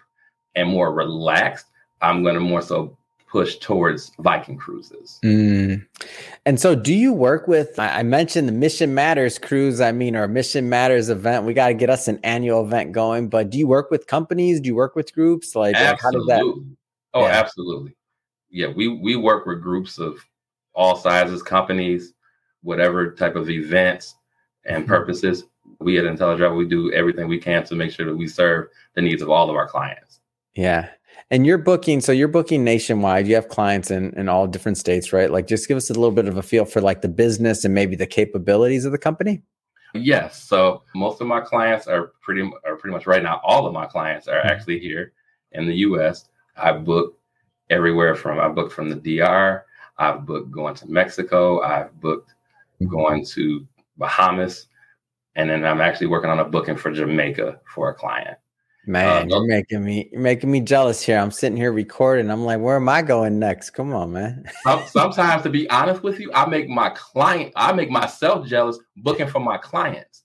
and 0.57 0.69
more 0.69 0.93
relaxed, 0.93 1.67
I'm 2.03 2.23
going 2.23 2.35
to 2.35 2.41
more 2.41 2.62
so 2.62 2.97
push 3.30 3.56
towards 3.58 4.10
Viking 4.18 4.56
cruises. 4.56 5.18
Mm. 5.25 5.87
And 6.44 6.60
so, 6.60 6.75
do 6.75 6.92
you 6.92 7.12
work 7.12 7.46
with? 7.46 7.78
I 7.78 8.02
mentioned 8.02 8.49
the 8.49 8.52
Mission 8.52 8.94
Matters 8.94 9.38
cruise. 9.38 9.80
I 9.80 9.92
mean, 9.92 10.16
our 10.16 10.28
Mission 10.28 10.68
Matters 10.68 11.08
event. 11.08 11.44
We 11.44 11.54
got 11.54 11.68
to 11.68 11.75
get 11.75 11.90
us 11.90 12.08
an 12.08 12.18
annual 12.25 12.64
event 12.64 12.92
going. 12.92 13.28
But 13.28 13.50
do 13.50 13.58
you 13.58 13.66
work 13.66 13.90
with 13.90 14.06
companies? 14.06 14.60
Do 14.60 14.66
you 14.66 14.75
work 14.75 14.96
with 14.96 15.14
groups? 15.14 15.54
Like, 15.54 15.75
like 15.75 16.00
how 16.00 16.10
does 16.10 16.26
that? 16.26 16.42
Oh, 17.14 17.22
yeah. 17.22 17.26
absolutely. 17.26 17.96
Yeah, 18.50 18.68
we 18.68 18.88
we 18.88 19.16
work 19.16 19.46
with 19.46 19.62
groups 19.62 19.99
of 19.99 20.18
all 20.75 20.96
sizes, 20.96 21.42
companies, 21.42 22.12
whatever 22.62 23.12
type 23.12 23.37
of 23.37 23.49
events 23.49 24.16
and 24.64 24.84
mm-hmm. 24.84 24.92
purposes. 24.92 25.44
We 25.78 25.99
at 25.99 26.04
InteleTravel, 26.04 26.56
we 26.56 26.66
do 26.66 26.92
everything 26.92 27.28
we 27.28 27.38
can 27.38 27.64
to 27.64 27.75
make 27.75 27.92
sure 27.92 28.06
that 28.06 28.16
we 28.16 28.26
serve 28.26 28.68
the 28.94 29.02
needs 29.02 29.22
of 29.22 29.30
all 29.30 29.49
of 29.49 29.56
our 29.56 29.68
clients. 29.68 30.20
Yeah. 30.54 30.88
And 31.32 31.46
you're 31.46 31.58
booking, 31.58 32.00
so 32.00 32.10
you're 32.10 32.28
booking 32.28 32.64
nationwide. 32.64 33.28
You 33.28 33.37
have 33.37 33.49
clients 33.49 33.90
in, 33.90 34.12
in 34.18 34.28
all 34.28 34.49
different 34.49 34.78
states, 34.78 35.12
right? 35.12 35.30
Like, 35.30 35.46
just 35.46 35.68
give 35.68 35.76
us 35.76 35.88
a 35.88 35.94
little 35.94 36.10
bit 36.10 36.26
of 36.26 36.37
a 36.37 36.42
feel 36.42 36.64
for 36.64 36.80
like 36.80 37.02
the 37.02 37.08
business 37.08 37.64
and 37.64 37.72
maybe 37.72 37.94
the 37.94 38.06
capabilities 38.06 38.84
of 38.84 38.90
the 38.90 38.99
company. 38.99 39.42
Yes. 39.94 40.42
So 40.42 40.82
most 40.94 41.20
of 41.20 41.26
my 41.26 41.40
clients 41.40 41.87
are 41.87 42.12
pretty 42.20 42.49
are 42.64 42.76
pretty 42.76 42.92
much 42.92 43.06
right 43.06 43.22
now. 43.22 43.40
All 43.44 43.66
of 43.66 43.72
my 43.72 43.87
clients 43.87 44.28
are 44.28 44.38
mm-hmm. 44.38 44.49
actually 44.49 44.78
here 44.78 45.12
in 45.52 45.66
the 45.66 45.75
U.S. 45.76 46.28
I've 46.56 46.84
booked 46.84 47.18
everywhere 47.70 48.14
from 48.14 48.38
I 48.38 48.49
booked 48.49 48.72
from 48.72 48.88
the 48.88 48.96
DR. 49.18 49.64
I've 49.99 50.26
booked 50.26 50.50
going 50.50 50.75
to 50.76 50.90
Mexico. 50.90 51.60
I've 51.62 51.99
booked 52.00 52.34
mm-hmm. 52.80 52.87
going 52.90 53.25
to 53.26 53.66
Bahamas, 53.96 54.68
and 55.34 55.50
then 55.50 55.64
I'm 55.64 55.80
actually 55.80 56.06
working 56.06 56.30
on 56.30 56.38
a 56.38 56.44
booking 56.44 56.76
for 56.76 56.92
Jamaica 56.92 57.60
for 57.75 57.90
a 57.90 57.94
client. 57.94 58.38
Man, 58.87 59.30
uh, 59.30 59.37
you're 59.37 59.46
making 59.46 59.84
me 59.84 60.08
you're 60.10 60.20
making 60.20 60.50
me 60.50 60.60
jealous 60.60 61.02
here. 61.02 61.18
I'm 61.18 61.30
sitting 61.30 61.56
here 61.56 61.72
recording. 61.72 62.30
I'm 62.30 62.44
like, 62.44 62.60
where 62.60 62.76
am 62.76 62.88
I 62.88 63.02
going 63.02 63.38
next? 63.38 63.70
Come 63.70 63.92
on, 63.92 64.12
man. 64.12 64.44
Sometimes, 64.87 65.42
to 65.42 65.50
be 65.50 65.68
honest 65.68 66.02
with 66.02 66.18
you, 66.18 66.32
I 66.32 66.46
make 66.46 66.68
my 66.68 66.90
client, 66.90 67.52
I 67.56 67.72
make 67.72 67.90
myself 67.90 68.46
jealous 68.46 68.78
booking 68.96 69.28
for 69.28 69.40
my 69.40 69.58
clients. 69.58 70.25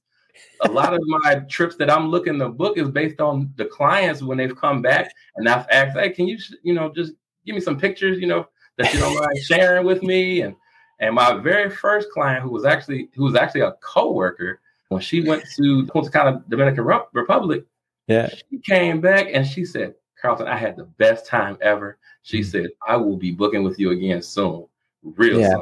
A 0.62 0.72
lot 0.72 0.94
of 0.94 1.02
my 1.06 1.42
trips 1.50 1.76
that 1.78 1.90
I'm 1.90 2.10
looking 2.10 2.40
to 2.40 2.50
book 2.50 2.78
is 2.78 2.90
based 2.90 3.20
on 3.20 3.52
the 3.58 3.66
clients 3.66 4.22
when 4.22 4.38
they've 4.38 4.56
come 4.56 4.82
back 4.82 5.12
and 5.36 5.50
I've 5.50 5.68
asked, 5.70 5.98
hey, 5.98 6.10
can 6.12 6.28
you, 6.28 6.38
you 6.64 6.74
know, 6.74 6.92
just 6.94 7.14
give 7.46 7.56
me 7.56 7.62
some 7.62 7.78
pictures, 7.78 8.20
you 8.20 8.28
know, 8.28 8.48
that 8.78 8.94
you 8.94 9.00
don't 9.00 9.16
mind 9.20 9.38
sharing 9.44 9.86
with 9.86 10.02
me. 10.02 10.42
And 10.42 10.56
and 11.00 11.14
my 11.14 11.34
very 11.34 11.70
first 11.70 12.10
client, 12.12 12.42
who 12.42 12.52
was 12.52 12.64
actually 12.64 13.10
who 13.16 13.26
was 13.26 13.36
actually 13.36 13.62
a 13.62 13.74
coworker, 13.82 14.62
when 14.90 15.02
she 15.02 15.22
went 15.22 15.44
to 15.58 15.86
Punta 15.88 16.10
Cana, 16.10 16.44
Dominican 16.48 16.86
Republic, 17.14 17.66
yeah. 18.08 18.30
She 18.50 18.60
came 18.60 19.02
back 19.02 19.28
and 19.34 19.46
she 19.46 19.66
said, 19.66 19.96
Carlton, 20.22 20.48
I 20.48 20.58
had 20.58 20.76
the 20.76 20.86
best 20.86 21.26
time 21.26 21.58
ever. 21.62 21.98
She 22.24 22.40
mm-hmm. 22.40 22.50
said, 22.50 22.70
I 22.88 22.98
will 22.98 23.18
be 23.18 23.32
booking 23.32 23.64
with 23.64 23.80
you 23.80 23.92
again 23.92 24.22
soon, 24.22 24.66
real 25.04 25.40
yeah. 25.40 25.50
soon. 25.50 25.62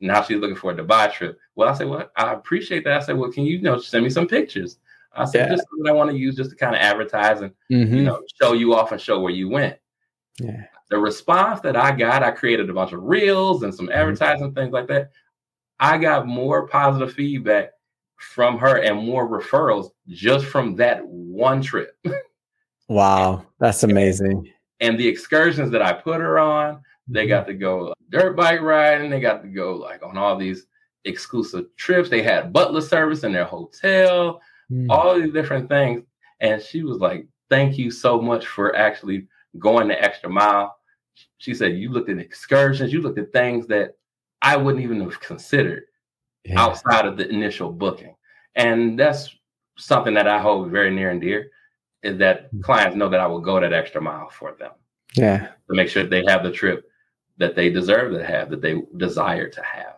Now 0.00 0.22
she's 0.22 0.38
looking 0.38 0.56
for 0.56 0.72
a 0.72 0.74
Dubai 0.74 1.12
trip. 1.12 1.38
Well, 1.54 1.68
I 1.68 1.74
said, 1.74 1.88
Well, 1.88 2.10
I 2.16 2.32
appreciate 2.32 2.84
that. 2.84 3.00
I 3.00 3.04
said, 3.04 3.16
Well, 3.16 3.30
can 3.30 3.44
you, 3.44 3.56
you 3.56 3.62
know 3.62 3.78
send 3.78 4.04
me 4.04 4.10
some 4.10 4.26
pictures? 4.26 4.78
I 5.16 5.24
said, 5.24 5.48
yeah. 5.48 5.56
just 5.56 5.66
what 5.76 5.88
I 5.88 5.92
want 5.92 6.10
to 6.10 6.16
use 6.16 6.34
just 6.34 6.50
to 6.50 6.56
kind 6.56 6.74
of 6.74 6.80
advertise 6.80 7.40
and 7.40 7.52
mm-hmm. 7.70 7.94
you 7.94 8.02
know 8.02 8.22
show 8.40 8.52
you 8.52 8.74
off 8.74 8.92
and 8.92 9.00
show 9.00 9.20
where 9.20 9.32
you 9.32 9.48
went. 9.48 9.78
Yeah. 10.40 10.64
The 10.90 10.98
response 10.98 11.60
that 11.60 11.76
I 11.76 11.92
got, 11.92 12.22
I 12.22 12.30
created 12.30 12.68
a 12.68 12.72
bunch 12.72 12.92
of 12.92 13.02
reels 13.02 13.62
and 13.62 13.74
some 13.74 13.86
mm-hmm. 13.86 13.98
advertising 13.98 14.46
mm-hmm. 14.46 14.54
things 14.54 14.72
like 14.72 14.88
that. 14.88 15.10
I 15.78 15.98
got 15.98 16.26
more 16.26 16.66
positive 16.66 17.12
feedback 17.12 17.73
from 18.16 18.58
her 18.58 18.78
and 18.78 19.06
more 19.06 19.28
referrals 19.28 19.90
just 20.08 20.46
from 20.46 20.76
that 20.76 21.04
one 21.06 21.62
trip. 21.62 21.96
wow, 22.88 23.44
that's 23.58 23.82
amazing. 23.82 24.50
And 24.80 24.98
the 24.98 25.06
excursions 25.06 25.70
that 25.70 25.82
I 25.82 25.92
put 25.92 26.20
her 26.20 26.38
on, 26.38 26.82
they 27.08 27.22
mm-hmm. 27.22 27.28
got 27.28 27.46
to 27.46 27.54
go 27.54 27.94
dirt 28.10 28.36
bike 28.36 28.60
riding, 28.60 29.10
they 29.10 29.20
got 29.20 29.42
to 29.42 29.48
go 29.48 29.74
like 29.74 30.02
on 30.02 30.16
all 30.16 30.36
these 30.36 30.66
exclusive 31.04 31.66
trips. 31.76 32.08
They 32.08 32.22
had 32.22 32.52
butler 32.52 32.80
service 32.80 33.24
in 33.24 33.32
their 33.32 33.44
hotel, 33.44 34.40
mm. 34.70 34.86
all 34.88 35.20
these 35.20 35.32
different 35.32 35.68
things. 35.68 36.02
And 36.40 36.62
she 36.62 36.82
was 36.82 36.98
like, 36.98 37.26
Thank 37.50 37.76
you 37.76 37.90
so 37.90 38.20
much 38.20 38.46
for 38.46 38.74
actually 38.74 39.28
going 39.58 39.88
the 39.88 40.02
extra 40.02 40.30
mile. 40.30 40.74
She 41.38 41.54
said, 41.54 41.76
You 41.76 41.90
looked 41.90 42.08
at 42.08 42.18
excursions, 42.18 42.92
you 42.92 43.00
looked 43.00 43.18
at 43.18 43.32
things 43.32 43.66
that 43.68 43.92
I 44.42 44.56
wouldn't 44.56 44.82
even 44.82 45.00
have 45.00 45.20
considered 45.20 45.84
yeah. 46.44 46.60
outside 46.60 47.06
of 47.06 47.16
the 47.16 47.28
initial 47.28 47.70
booking. 47.70 48.14
And 48.54 48.98
that's 48.98 49.34
something 49.76 50.14
that 50.14 50.28
I 50.28 50.38
hold 50.38 50.70
very 50.70 50.90
near 50.90 51.10
and 51.10 51.20
dear 51.20 51.50
is 52.02 52.18
that 52.18 52.52
mm. 52.54 52.62
clients 52.62 52.96
know 52.96 53.08
that 53.08 53.20
I 53.20 53.26
will 53.26 53.40
go 53.40 53.58
that 53.60 53.72
extra 53.72 54.00
mile 54.00 54.28
for 54.28 54.54
them. 54.58 54.72
Yeah. 55.16 55.48
To 55.68 55.74
make 55.74 55.88
sure 55.88 56.04
they 56.04 56.24
have 56.28 56.42
the 56.42 56.52
trip 56.52 56.88
that 57.38 57.56
they 57.56 57.70
deserve 57.70 58.12
to 58.12 58.24
have, 58.24 58.50
that 58.50 58.60
they 58.60 58.82
desire 58.96 59.48
to 59.48 59.62
have. 59.62 59.93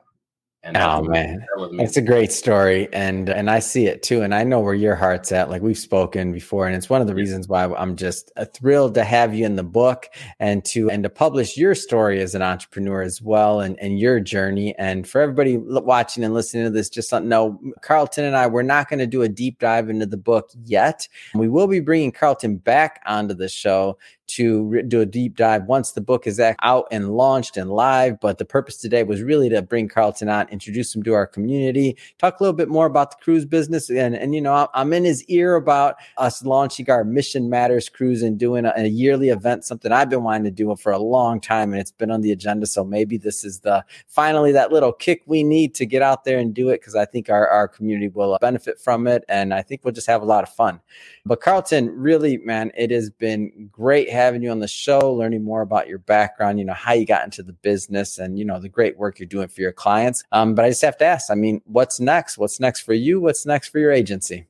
And 0.66 0.76
oh 0.78 1.00
man, 1.00 1.46
it's 1.74 1.96
a 1.96 2.02
great 2.02 2.32
story, 2.32 2.88
and 2.92 3.28
and 3.28 3.48
I 3.48 3.60
see 3.60 3.86
it 3.86 4.02
too, 4.02 4.22
and 4.22 4.34
I 4.34 4.42
know 4.42 4.58
where 4.58 4.74
your 4.74 4.96
heart's 4.96 5.30
at. 5.30 5.48
Like 5.48 5.62
we've 5.62 5.78
spoken 5.78 6.32
before, 6.32 6.66
and 6.66 6.74
it's 6.74 6.90
one 6.90 7.00
of 7.00 7.06
the 7.06 7.14
reasons 7.14 7.46
why 7.46 7.72
I'm 7.72 7.94
just 7.94 8.32
uh, 8.36 8.46
thrilled 8.46 8.94
to 8.94 9.04
have 9.04 9.32
you 9.32 9.46
in 9.46 9.54
the 9.54 9.62
book 9.62 10.08
and 10.40 10.64
to 10.64 10.90
and 10.90 11.04
to 11.04 11.08
publish 11.08 11.56
your 11.56 11.76
story 11.76 12.20
as 12.20 12.34
an 12.34 12.42
entrepreneur 12.42 13.02
as 13.02 13.22
well, 13.22 13.60
and 13.60 13.78
and 13.78 14.00
your 14.00 14.18
journey. 14.18 14.74
And 14.76 15.06
for 15.06 15.20
everybody 15.20 15.56
watching 15.56 16.24
and 16.24 16.34
listening 16.34 16.64
to 16.64 16.70
this, 16.70 16.88
just 16.88 17.12
know 17.12 17.60
Carlton 17.82 18.24
and 18.24 18.36
I 18.36 18.48
we're 18.48 18.62
not 18.62 18.88
going 18.88 18.98
to 18.98 19.06
do 19.06 19.22
a 19.22 19.28
deep 19.28 19.60
dive 19.60 19.88
into 19.88 20.06
the 20.06 20.16
book 20.16 20.50
yet. 20.64 21.06
We 21.36 21.48
will 21.48 21.68
be 21.68 21.78
bringing 21.78 22.10
Carlton 22.10 22.56
back 22.56 23.00
onto 23.06 23.34
the 23.34 23.48
show 23.48 23.98
to 24.28 24.64
re- 24.64 24.82
do 24.82 25.00
a 25.00 25.06
deep 25.06 25.36
dive 25.36 25.64
once 25.64 25.92
the 25.92 26.00
book 26.00 26.26
is 26.26 26.40
out 26.40 26.86
and 26.90 27.14
launched 27.16 27.56
and 27.56 27.70
live. 27.70 28.20
But 28.20 28.38
the 28.38 28.44
purpose 28.44 28.76
today 28.76 29.02
was 29.02 29.22
really 29.22 29.48
to 29.50 29.62
bring 29.62 29.88
Carlton 29.88 30.28
on, 30.28 30.48
introduce 30.48 30.94
him 30.94 31.02
to 31.04 31.14
our 31.14 31.26
community, 31.26 31.96
talk 32.18 32.40
a 32.40 32.42
little 32.42 32.56
bit 32.56 32.68
more 32.68 32.86
about 32.86 33.10
the 33.10 33.16
cruise 33.22 33.44
business. 33.44 33.90
And, 33.90 34.14
and 34.14 34.34
you 34.34 34.40
know, 34.40 34.68
I'm 34.74 34.92
in 34.92 35.04
his 35.04 35.24
ear 35.24 35.54
about 35.54 35.96
us 36.16 36.44
launching 36.44 36.90
our 36.90 37.04
Mission 37.04 37.48
Matters 37.48 37.88
cruise 37.88 38.22
and 38.22 38.38
doing 38.38 38.64
a, 38.64 38.72
a 38.76 38.86
yearly 38.86 39.28
event, 39.28 39.64
something 39.64 39.92
I've 39.92 40.10
been 40.10 40.22
wanting 40.22 40.44
to 40.44 40.50
do 40.50 40.74
for 40.76 40.92
a 40.92 40.98
long 40.98 41.40
time. 41.40 41.72
And 41.72 41.80
it's 41.80 41.92
been 41.92 42.10
on 42.10 42.20
the 42.20 42.32
agenda. 42.32 42.66
So 42.66 42.84
maybe 42.84 43.16
this 43.16 43.44
is 43.44 43.60
the 43.60 43.84
finally 44.06 44.52
that 44.52 44.72
little 44.72 44.92
kick 44.92 45.22
we 45.26 45.42
need 45.42 45.74
to 45.76 45.86
get 45.86 46.02
out 46.02 46.24
there 46.24 46.38
and 46.38 46.52
do 46.52 46.70
it 46.70 46.80
because 46.80 46.94
I 46.94 47.04
think 47.04 47.30
our, 47.30 47.48
our 47.48 47.68
community 47.68 48.08
will 48.08 48.36
benefit 48.40 48.78
from 48.80 49.06
it. 49.06 49.24
And 49.28 49.54
I 49.54 49.62
think 49.62 49.84
we'll 49.84 49.94
just 49.94 50.06
have 50.08 50.22
a 50.22 50.26
lot 50.26 50.42
of 50.42 50.48
fun. 50.48 50.80
But 51.24 51.40
Carlton, 51.40 51.90
really, 51.90 52.38
man, 52.38 52.72
it 52.76 52.90
has 52.90 53.10
been 53.10 53.68
great 53.72 54.08
having 54.16 54.42
you 54.42 54.50
on 54.50 54.58
the 54.58 54.68
show, 54.68 55.14
learning 55.14 55.44
more 55.44 55.62
about 55.62 55.88
your 55.88 55.98
background, 55.98 56.58
you 56.58 56.64
know, 56.64 56.74
how 56.74 56.92
you 56.92 57.06
got 57.06 57.24
into 57.24 57.42
the 57.42 57.52
business 57.52 58.18
and, 58.18 58.38
you 58.38 58.44
know, 58.44 58.58
the 58.58 58.68
great 58.68 58.98
work 58.98 59.18
you're 59.18 59.26
doing 59.26 59.48
for 59.48 59.60
your 59.60 59.72
clients. 59.72 60.24
Um, 60.32 60.54
but 60.54 60.64
I 60.64 60.70
just 60.70 60.82
have 60.82 60.98
to 60.98 61.04
ask, 61.04 61.30
I 61.30 61.34
mean, 61.34 61.62
what's 61.64 62.00
next? 62.00 62.38
What's 62.38 62.58
next 62.58 62.80
for 62.80 62.94
you? 62.94 63.20
What's 63.20 63.46
next 63.46 63.68
for 63.68 63.78
your 63.78 63.92
agency? 63.92 64.46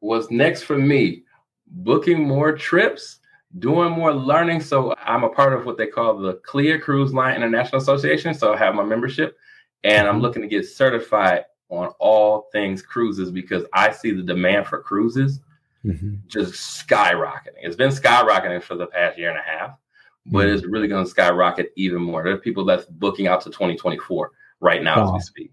What's 0.00 0.30
next 0.30 0.62
for 0.62 0.76
me? 0.76 1.22
Booking 1.68 2.26
more 2.26 2.56
trips, 2.56 3.20
doing 3.58 3.92
more 3.92 4.12
learning. 4.12 4.60
So 4.60 4.94
I'm 4.98 5.24
a 5.24 5.28
part 5.28 5.52
of 5.52 5.66
what 5.66 5.78
they 5.78 5.86
call 5.86 6.18
the 6.18 6.34
CLIA 6.44 6.78
Cruise 6.78 7.14
Line 7.14 7.36
International 7.36 7.80
Association. 7.80 8.34
So 8.34 8.52
I 8.52 8.56
have 8.56 8.74
my 8.74 8.84
membership 8.84 9.36
and 9.84 10.06
I'm 10.06 10.14
mm-hmm. 10.14 10.22
looking 10.22 10.42
to 10.42 10.48
get 10.48 10.66
certified 10.66 11.44
on 11.68 11.88
all 11.98 12.48
things 12.52 12.82
cruises 12.82 13.30
because 13.30 13.64
I 13.72 13.90
see 13.90 14.12
the 14.12 14.22
demand 14.22 14.66
for 14.66 14.80
cruises 14.80 15.40
mm-hmm. 15.86 16.14
just 16.26 16.86
skyrocketing. 16.86 17.62
It's 17.62 17.76
been 17.76 17.90
skyrocketing 17.90 18.62
for 18.62 18.74
the 18.74 18.86
past 18.86 19.18
year 19.18 19.30
and 19.30 19.38
a 19.38 19.42
half, 19.42 19.78
but 20.26 20.46
mm-hmm. 20.46 20.56
it's 20.56 20.66
really 20.66 20.88
going 20.88 21.04
to 21.04 21.10
skyrocket 21.10 21.72
even 21.76 22.02
more. 22.02 22.22
There 22.22 22.32
are 22.32 22.38
people 22.38 22.64
that's 22.64 22.84
booking 22.86 23.26
out 23.26 23.40
to 23.42 23.50
2024 23.50 24.30
right 24.60 24.82
now 24.82 25.06
as 25.06 25.12
we 25.12 25.20
speak. 25.20 25.52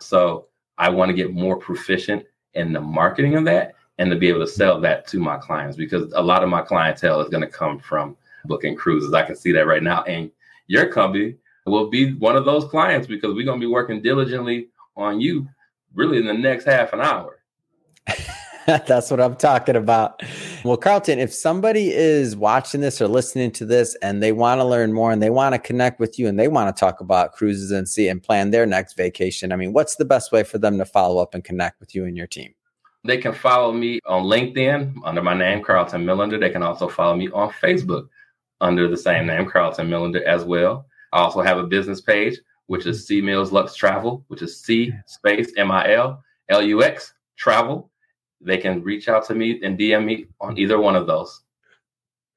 So 0.00 0.46
I 0.78 0.88
want 0.88 1.10
to 1.10 1.14
get 1.14 1.32
more 1.32 1.56
proficient 1.56 2.24
in 2.54 2.72
the 2.72 2.80
marketing 2.80 3.34
of 3.36 3.44
that 3.44 3.74
and 3.98 4.10
to 4.10 4.16
be 4.16 4.28
able 4.28 4.40
to 4.40 4.46
sell 4.46 4.80
that 4.80 5.06
to 5.08 5.18
my 5.18 5.36
clients 5.36 5.76
because 5.76 6.12
a 6.12 6.22
lot 6.22 6.42
of 6.42 6.48
my 6.48 6.62
clientele 6.62 7.20
is 7.20 7.28
going 7.28 7.42
to 7.42 7.48
come 7.48 7.78
from 7.78 8.16
booking 8.44 8.76
cruises. 8.76 9.12
I 9.12 9.24
can 9.24 9.36
see 9.36 9.52
that 9.52 9.66
right 9.66 9.82
now. 9.82 10.02
And 10.04 10.30
your 10.68 10.86
company 10.86 11.36
will 11.66 11.90
be 11.90 12.14
one 12.14 12.36
of 12.36 12.44
those 12.44 12.64
clients 12.66 13.06
because 13.06 13.34
we're 13.34 13.44
going 13.44 13.60
to 13.60 13.66
be 13.66 13.70
working 13.70 14.00
diligently 14.00 14.68
on 14.96 15.20
you 15.20 15.48
really 15.94 16.18
in 16.18 16.26
the 16.26 16.34
next 16.34 16.64
half 16.64 16.92
an 16.92 17.00
hour. 17.00 17.40
That's 18.86 19.10
what 19.10 19.18
I'm 19.18 19.34
talking 19.34 19.76
about. 19.76 20.22
Well, 20.62 20.76
Carlton, 20.76 21.18
if 21.18 21.32
somebody 21.32 21.90
is 21.90 22.36
watching 22.36 22.82
this 22.82 23.00
or 23.00 23.08
listening 23.08 23.50
to 23.52 23.64
this 23.64 23.96
and 24.02 24.22
they 24.22 24.30
want 24.30 24.60
to 24.60 24.64
learn 24.64 24.92
more 24.92 25.10
and 25.10 25.22
they 25.22 25.30
want 25.30 25.54
to 25.54 25.58
connect 25.58 25.98
with 25.98 26.18
you 26.18 26.28
and 26.28 26.38
they 26.38 26.48
want 26.48 26.76
to 26.76 26.78
talk 26.78 27.00
about 27.00 27.32
cruises 27.32 27.70
and 27.70 27.88
see 27.88 28.08
and 28.08 28.22
plan 28.22 28.50
their 28.50 28.66
next 28.66 28.92
vacation, 28.92 29.52
I 29.52 29.56
mean, 29.56 29.72
what's 29.72 29.96
the 29.96 30.04
best 30.04 30.32
way 30.32 30.42
for 30.42 30.58
them 30.58 30.76
to 30.76 30.84
follow 30.84 31.22
up 31.22 31.32
and 31.32 31.42
connect 31.42 31.80
with 31.80 31.94
you 31.94 32.04
and 32.04 32.14
your 32.14 32.26
team? 32.26 32.52
They 33.04 33.16
can 33.16 33.32
follow 33.32 33.72
me 33.72 34.00
on 34.04 34.24
LinkedIn 34.24 34.96
under 35.02 35.22
my 35.22 35.32
name, 35.32 35.62
Carlton 35.62 36.04
Millinder. 36.04 36.38
They 36.38 36.50
can 36.50 36.62
also 36.62 36.88
follow 36.88 37.16
me 37.16 37.30
on 37.30 37.48
Facebook 37.48 38.06
under 38.60 38.86
the 38.86 38.98
same 38.98 39.26
name, 39.26 39.48
Carlton 39.48 39.88
Millinder, 39.88 40.22
as 40.24 40.44
well. 40.44 40.84
I 41.14 41.20
also 41.20 41.40
have 41.40 41.56
a 41.56 41.66
business 41.66 42.02
page, 42.02 42.38
which 42.66 42.84
is 42.84 43.06
C 43.06 43.22
Mills 43.22 43.50
Lux 43.50 43.74
Travel, 43.74 44.26
which 44.28 44.42
is 44.42 44.60
C 44.60 44.92
space 45.06 45.54
M 45.56 45.70
I 45.70 45.94
L 45.94 46.22
L 46.50 46.60
U 46.60 46.82
X 46.82 47.14
Travel 47.38 47.90
they 48.40 48.58
can 48.58 48.82
reach 48.82 49.08
out 49.08 49.24
to 49.26 49.34
me 49.34 49.60
and 49.62 49.78
DM 49.78 50.04
me 50.04 50.26
on 50.40 50.58
either 50.58 50.78
one 50.78 50.96
of 50.96 51.06
those. 51.06 51.42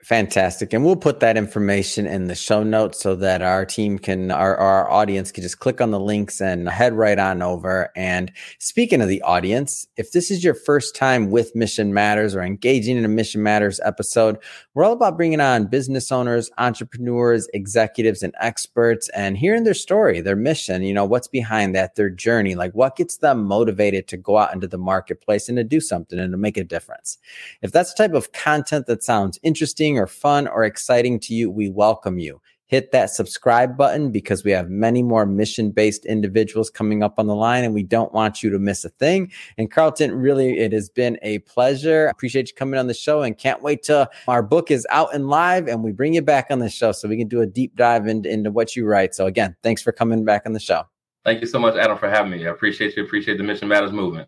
Fantastic. 0.03 0.73
And 0.73 0.83
we'll 0.83 0.95
put 0.95 1.19
that 1.19 1.37
information 1.37 2.07
in 2.07 2.25
the 2.25 2.33
show 2.33 2.63
notes 2.63 2.99
so 2.99 3.15
that 3.17 3.43
our 3.43 3.65
team 3.65 3.99
can, 3.99 4.31
our, 4.31 4.57
our 4.57 4.89
audience 4.89 5.31
can 5.31 5.43
just 5.43 5.59
click 5.59 5.79
on 5.79 5.91
the 5.91 5.99
links 5.99 6.41
and 6.41 6.67
head 6.67 6.93
right 6.93 7.19
on 7.19 7.43
over. 7.43 7.91
And 7.95 8.31
speaking 8.57 9.01
of 9.01 9.07
the 9.07 9.21
audience, 9.21 9.85
if 9.97 10.11
this 10.11 10.31
is 10.31 10.43
your 10.43 10.55
first 10.55 10.95
time 10.95 11.29
with 11.29 11.55
Mission 11.55 11.93
Matters 11.93 12.33
or 12.33 12.41
engaging 12.41 12.97
in 12.97 13.05
a 13.05 13.09
Mission 13.09 13.43
Matters 13.43 13.79
episode, 13.85 14.39
we're 14.73 14.83
all 14.83 14.93
about 14.93 15.17
bringing 15.17 15.39
on 15.39 15.67
business 15.67 16.11
owners, 16.11 16.49
entrepreneurs, 16.57 17.47
executives, 17.53 18.23
and 18.23 18.33
experts 18.41 19.07
and 19.09 19.37
hearing 19.37 19.65
their 19.65 19.75
story, 19.75 20.19
their 20.19 20.35
mission, 20.35 20.81
you 20.81 20.95
know, 20.95 21.05
what's 21.05 21.27
behind 21.27 21.75
that, 21.75 21.93
their 21.95 22.09
journey, 22.09 22.55
like 22.55 22.73
what 22.73 22.95
gets 22.95 23.17
them 23.17 23.43
motivated 23.43 24.07
to 24.07 24.17
go 24.17 24.39
out 24.39 24.53
into 24.53 24.67
the 24.67 24.79
marketplace 24.79 25.47
and 25.47 25.57
to 25.57 25.63
do 25.63 25.79
something 25.79 26.17
and 26.17 26.33
to 26.33 26.37
make 26.37 26.57
a 26.57 26.63
difference. 26.63 27.19
If 27.61 27.71
that's 27.71 27.93
the 27.93 28.03
type 28.03 28.15
of 28.15 28.31
content 28.31 28.87
that 28.87 29.03
sounds 29.03 29.39
interesting, 29.43 29.90
or 29.97 30.07
fun 30.07 30.47
or 30.47 30.63
exciting 30.63 31.19
to 31.21 31.33
you, 31.33 31.49
we 31.49 31.69
welcome 31.69 32.19
you. 32.19 32.41
Hit 32.67 32.93
that 32.93 33.09
subscribe 33.09 33.75
button 33.75 34.11
because 34.11 34.45
we 34.45 34.51
have 34.51 34.69
many 34.69 35.03
more 35.03 35.25
mission 35.25 35.71
based 35.71 36.05
individuals 36.05 36.69
coming 36.69 37.03
up 37.03 37.15
on 37.17 37.27
the 37.27 37.35
line 37.35 37.65
and 37.65 37.73
we 37.73 37.83
don't 37.83 38.13
want 38.13 38.41
you 38.41 38.49
to 38.49 38.59
miss 38.59 38.85
a 38.85 38.89
thing. 38.89 39.29
And 39.57 39.69
Carlton, 39.69 40.15
really, 40.15 40.57
it 40.57 40.71
has 40.71 40.89
been 40.89 41.19
a 41.21 41.39
pleasure. 41.39 42.07
Appreciate 42.07 42.47
you 42.47 42.55
coming 42.55 42.79
on 42.79 42.87
the 42.87 42.93
show 42.93 43.23
and 43.23 43.37
can't 43.37 43.61
wait 43.61 43.83
till 43.83 44.07
our 44.29 44.41
book 44.41 44.71
is 44.71 44.87
out 44.89 45.13
and 45.13 45.27
live 45.27 45.67
and 45.67 45.83
we 45.83 45.91
bring 45.91 46.13
you 46.13 46.21
back 46.21 46.47
on 46.49 46.59
the 46.59 46.69
show 46.69 46.93
so 46.93 47.09
we 47.09 47.17
can 47.17 47.27
do 47.27 47.41
a 47.41 47.45
deep 47.45 47.75
dive 47.75 48.07
into, 48.07 48.29
into 48.29 48.51
what 48.51 48.73
you 48.75 48.85
write. 48.85 49.13
So, 49.15 49.25
again, 49.25 49.55
thanks 49.63 49.81
for 49.81 49.91
coming 49.91 50.23
back 50.23 50.43
on 50.45 50.53
the 50.53 50.59
show. 50.59 50.83
Thank 51.23 51.41
you 51.41 51.47
so 51.47 51.59
much, 51.59 51.75
Adam, 51.75 51.97
for 51.97 52.09
having 52.09 52.31
me. 52.31 52.47
I 52.47 52.49
appreciate 52.49 52.95
you. 52.95 53.03
Appreciate 53.03 53.37
the 53.37 53.43
Mission 53.43 53.67
Matters 53.67 53.91
movement. 53.91 54.19